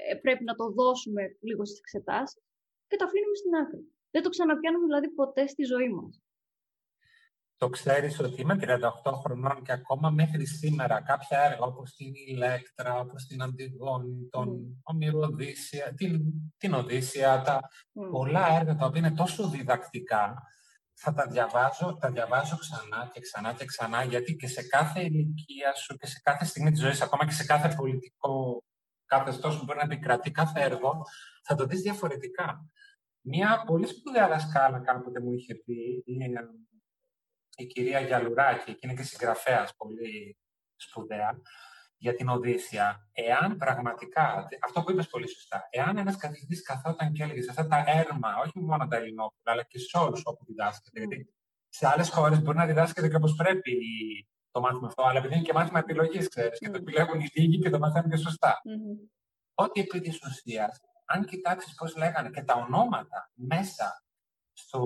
[0.10, 2.42] ε, πρέπει να το δώσουμε λίγο στις εξετάσεις
[2.88, 3.82] και το αφήνουμε στην άκρη.
[4.14, 6.22] Δεν το ξαναπιάνουμε δηλαδή ποτέ στη ζωή μας.
[7.58, 13.00] Το ξέρεις ότι είμαι 38 χρονών και ακόμα μέχρι σήμερα κάποια έργα όπως την Ηλέκτρα,
[13.00, 14.80] όπως την Αντιγόνη, τον mm.
[14.84, 16.22] Ομυροδίσια, την,
[16.58, 18.10] την Οδύσσια, τα mm.
[18.12, 20.44] πολλά έργα τα οποία είναι τόσο διδακτικά,
[20.98, 25.76] θα τα διαβάζω, τα διαβάζω ξανά και ξανά και ξανά, γιατί και σε κάθε ηλικία
[25.76, 28.64] σου και σε κάθε στιγμή της ζωής, ακόμα και σε κάθε πολιτικό
[29.06, 31.02] καθεστώς που μπορεί να επικρατεί κάθε έργο,
[31.44, 32.70] θα το δεις διαφορετικά.
[33.22, 36.04] Μια πολύ σπουδαία δασκάλα κάποτε μου είχε πει,
[37.58, 40.38] η κυρία Γιαλουράκη, και είναι και συγγραφέας πολύ
[40.76, 41.42] σπουδαία,
[41.98, 47.24] για την Οδύσσια, εάν πραγματικά, αυτό που είπες πολύ σωστά, εάν ένας καθηγητής καθόταν και
[47.24, 51.00] έλεγε σε αυτά τα έρμα, όχι μόνο τα ελληνόπουλα, αλλά και σε όλους όπου διδάσκεται,
[51.00, 51.34] γιατί
[51.70, 53.74] σε άλλες χώρες μπορεί να διδάσκεται και όπως πρέπει
[54.52, 57.60] το μάθημα αυτό, αλλά επειδή είναι και μάθημα επιλογής, ξέρεις, και το επιλέγουν οι λίγοι
[57.60, 58.62] και το μαθαίνουν και σωστά.
[58.66, 59.10] Mm-hmm.
[59.54, 64.04] Ότι επί της ουσίας, αν κοιτάξεις πώς λέγανε και τα ονόματα μέσα
[64.54, 64.84] στο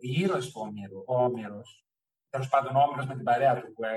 [0.00, 1.87] ήρωε του Όμηρου, ο Όμηρος,
[2.30, 3.94] τέλος πάντων ο Όμηρος με την παρέα του που ε,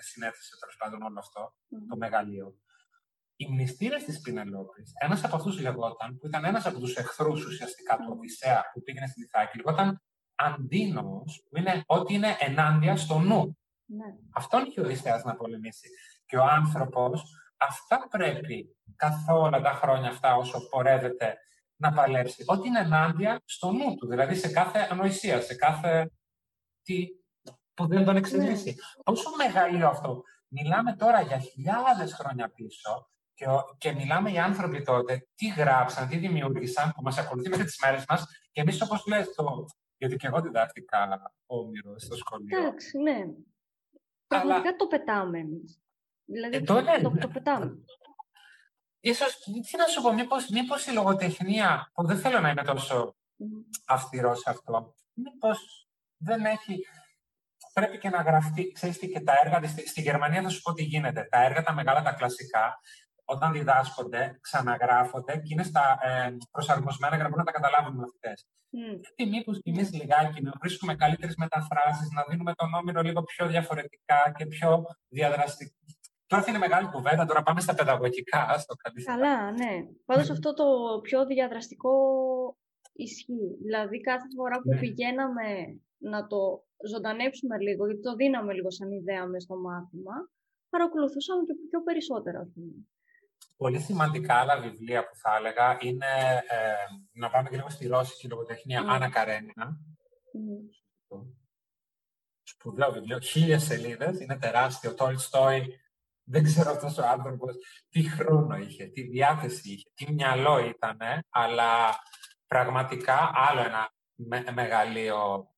[0.00, 1.54] συνέθεσε τέλος πάντων όλο αυτό,
[1.88, 2.54] το μεγαλείο.
[3.36, 7.96] Οι μνηστήρες της Πινελόπης, ένας από αυτούς λεγόταν, που ήταν ένας από τους εχθρούς ουσιαστικά
[7.96, 10.02] του Οδυσσέα που πήγαινε στη Λιθάκη, λεγόταν
[10.36, 13.58] Αντίνος, που είναι ότι είναι ενάντια στο νου.
[13.84, 14.04] Ναι.
[14.34, 15.88] Αυτόν είχε ο Οδυσσέας να πολεμήσει.
[16.26, 17.22] Και ο άνθρωπος
[17.56, 21.36] αυτά πρέπει καθ' όλα τα χρόνια αυτά όσο πορεύεται
[21.76, 22.44] να παλέψει.
[22.46, 26.10] Ό,τι είναι ενάντια στο νου του, δηλαδή σε κάθε ανοησία, σε κάθε
[26.82, 27.08] τι
[27.74, 28.68] που δεν τον εξελίσσει.
[28.68, 29.02] Ναι.
[29.02, 30.22] Πόσο μεγαλείο αυτό.
[30.48, 33.46] Μιλάμε τώρα για χιλιάδες χρόνια πίσω και,
[33.78, 38.04] και μιλάμε οι άνθρωποι τότε τι γράψαν, τι δημιούργησαν, που μας ακολουθεί μέχρι τις μέρες
[38.08, 39.66] μας και εμείς όπως λες το...
[39.96, 42.58] Γιατί και εγώ διδάχτηκα όμοιρο στο σχολείο.
[42.58, 43.24] Εντάξει, ναι.
[44.26, 44.76] Πραγματικά Αλλά...
[44.76, 45.82] το πετάμε εμείς.
[46.24, 47.78] Δηλαδή, ε, το, το, το πετάμε.
[49.00, 53.16] Ίσως, τι να σου πω, μήπως, μήπως η λογοτεχνία, που δεν θέλω να είμαι τόσο
[53.86, 56.86] αυστηρός σε αυτό, μήπως δεν έχει
[57.74, 60.72] πρέπει και να γραφτεί, ξέρεις τι, και τα έργα, στη, στη Γερμανία θα σου πω
[60.72, 61.28] τι γίνεται.
[61.30, 62.80] Τα έργα, τα μεγάλα, τα κλασικά,
[63.24, 68.00] όταν διδάσκονται, ξαναγράφονται και είναι στα, ε, προσαρμοσμένα για να μπορούν να τα καταλάβουν οι
[68.00, 68.46] μαθητές.
[68.76, 69.00] Mm.
[69.02, 73.46] Γιατί μήπω κι εμείς λιγάκι να βρίσκουμε καλύτερες μεταφράσεις, να δίνουμε τον όμοιρο λίγο πιο
[73.46, 75.74] διαφορετικά και πιο διαδραστικά.
[76.26, 78.58] Τώρα είναι μεγάλη κουβέντα, τώρα πάμε στα παιδαγωγικά.
[78.58, 79.72] Στο Καλά, ναι.
[80.04, 80.64] Πάντως αυτό το
[81.02, 81.92] πιο διαδραστικό
[82.92, 83.56] ισχύει.
[83.62, 84.78] Δηλαδή κάθε φορά που ναι.
[84.78, 90.30] πηγαίναμε να το ζωντανέψουμε λίγο, γιατί το δίναμε λίγο σαν ιδέα μες στο μάθημα,
[90.68, 92.72] παρακολουθούσαμε και πιο περισσότερο, ας πούμε.
[93.56, 98.28] Πολύ σημαντικά άλλα βιβλία που θα έλεγα είναι, ε, να πάμε και λίγο στη ρώσικη
[98.28, 98.86] λογοτεχνία, mm.
[98.88, 99.78] Άννα Καρένινα.
[100.34, 101.18] Mm.
[102.42, 104.94] Σπουδαίο βιβλίο, χίλιες σελίδες, είναι τεράστιο.
[104.94, 105.78] Το Τόλστόι,
[106.24, 107.56] δεν ξέρω αυτός ο άνθρωπος
[107.88, 111.94] τι χρόνο είχε, τι διάθεση είχε, τι μυαλό ήταν, αλλά
[112.46, 115.48] πραγματικά άλλο ένα με, μεγαλείο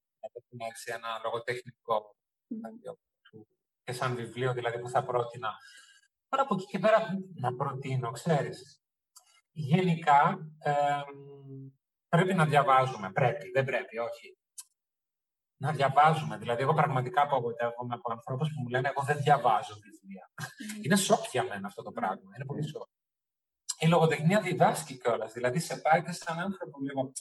[0.70, 2.16] έχει ένα λογοτεχνικό
[3.84, 5.54] και σαν βιβλίο δηλαδή που θα πρότεινα.
[6.28, 8.80] Τώρα από εκεί και πέρα να προτείνω, ξέρεις.
[9.52, 10.38] Γενικά
[12.08, 13.12] πρέπει να διαβάζουμε.
[13.12, 14.38] Πρέπει, δεν πρέπει, όχι.
[15.58, 16.36] Να διαβάζουμε.
[16.38, 20.30] Δηλαδή, εγώ πραγματικά απογοητεύομαι από ανθρώπους που μου λένε: Εγώ δεν διαβάζω βιβλία.
[20.82, 22.30] Είναι σοκ για μένα αυτό το πράγμα.
[22.34, 22.88] Είναι πολύ σοκ.
[23.78, 25.32] Η λογοτεχνία διδάσκει κιόλας.
[25.32, 27.12] Δηλαδή, σε πάει και σαν άνθρωπο λίγο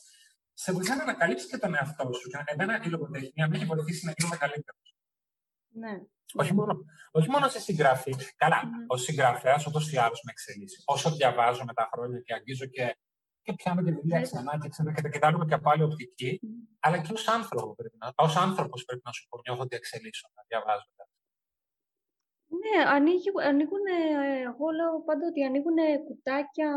[0.58, 2.30] σε βοηθάει να ανακαλύψεις και τον εαυτό σου.
[2.30, 4.78] Και εμένα η λογοτεχνία με έχει βοηθήσει να γίνομαι καλύτερο.
[5.84, 5.94] Ναι.
[6.34, 8.16] Όχι μόνο, όχι μόνο σε συγγραφή.
[8.36, 8.68] Καλά, mm.
[8.88, 10.82] ως συγγραφέας ούτω ή άλλως με εξελίσσει.
[10.86, 12.98] Όσο διαβάζω με τα χρόνια και αγγίζω και,
[13.42, 16.48] και πιάνω τη βιβλία ξανά και ξανά και τα κοιτάζουμε και από άλλη οπτική, mm.
[16.80, 20.28] αλλά και ως άνθρωπο πρέπει να, ως άνθρωπος πρέπει να σου πω, νιώθω ότι εξελίσσω
[20.36, 20.95] να διαβάζοντα.
[22.62, 22.78] Ναι,
[23.50, 23.86] ανοίγουν,
[24.50, 26.72] εγώ λέω πάντα ότι ανοίγουν κουτάκια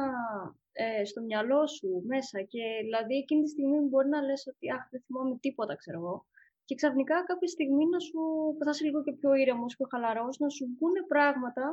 [0.72, 4.89] ε, στο μυαλό σου μέσα και δηλαδή εκείνη τη στιγμή μπορεί να λες ότι αχ
[4.91, 6.26] δεν θυμάμαι τίποτα ξέρω εγώ
[6.68, 8.20] και ξαφνικά κάποια στιγμή να σου,
[8.55, 11.66] που θα είσαι λίγο και πιο ήρεμος, πιο χαλαρός, να σου βγουν πράγματα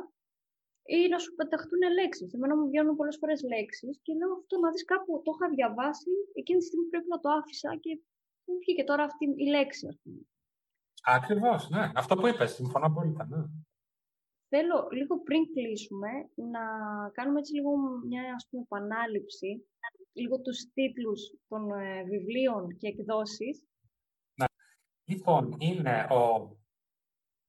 [0.96, 2.34] ή να σου πεταχτούν λέξεις.
[2.34, 6.10] Εμένα μου βγαίνουν πολλές φορές λέξεις και λέω αυτό να δεις κάπου το είχα διαβάσει,
[6.40, 7.92] εκείνη τη στιγμή πρέπει να το άφησα και
[8.46, 10.20] μου βγήκε τώρα αυτή η λέξη, ας πούμε.
[11.16, 11.84] Ακριβώς, ναι.
[11.94, 13.40] Αυτό που είπες, συμφωνώ απόλυτα, ναι.
[14.58, 16.10] Θέλω λίγο πριν κλείσουμε
[16.52, 16.64] να
[17.12, 17.70] κάνουμε έτσι λίγο
[18.08, 19.66] μια ας πούμε, επανάληψη,
[20.12, 23.64] λίγο τους τίτλους των ε, βιβλίων και εκδόσεις.
[24.34, 24.46] Να.
[25.04, 26.56] Λοιπόν, είναι ο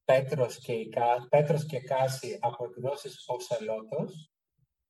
[0.04, 0.88] Πέτρος και, η
[1.28, 4.32] Πέτρος και Κάση από εκδόσεις Ο Σελότος.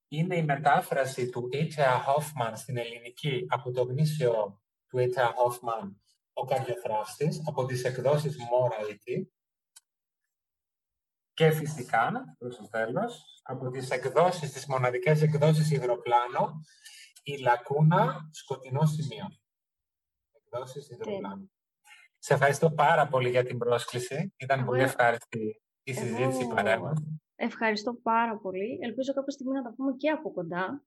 [0.08, 5.94] Είναι η μετάφραση του Ίτια Hoffman στην ελληνική από το γνήσιο του Ίτια Hoffman
[6.32, 9.37] ο καρδιοφράστης από τις εκδόσεις Morality
[11.38, 16.60] και φυσικά, προς το τέλος, από τις εκδόσεις, τις μοναδικές εκδόσεις υδροπλάνο,
[17.22, 19.26] η Λακούνα Σκοτεινό Σημείο.
[20.32, 21.50] Εκδόσεις υδροπλάνο.
[22.18, 24.34] Σε ευχαριστώ πάρα πολύ για την πρόσκληση.
[24.36, 26.54] Ήταν πολύ ευχάριστη η συζήτηση Εγώ...
[26.54, 27.20] παρέμβαση.
[27.34, 28.78] Ευχαριστώ πάρα πολύ.
[28.82, 30.82] Ελπίζω κάποια στιγμή να τα πούμε και από κοντά.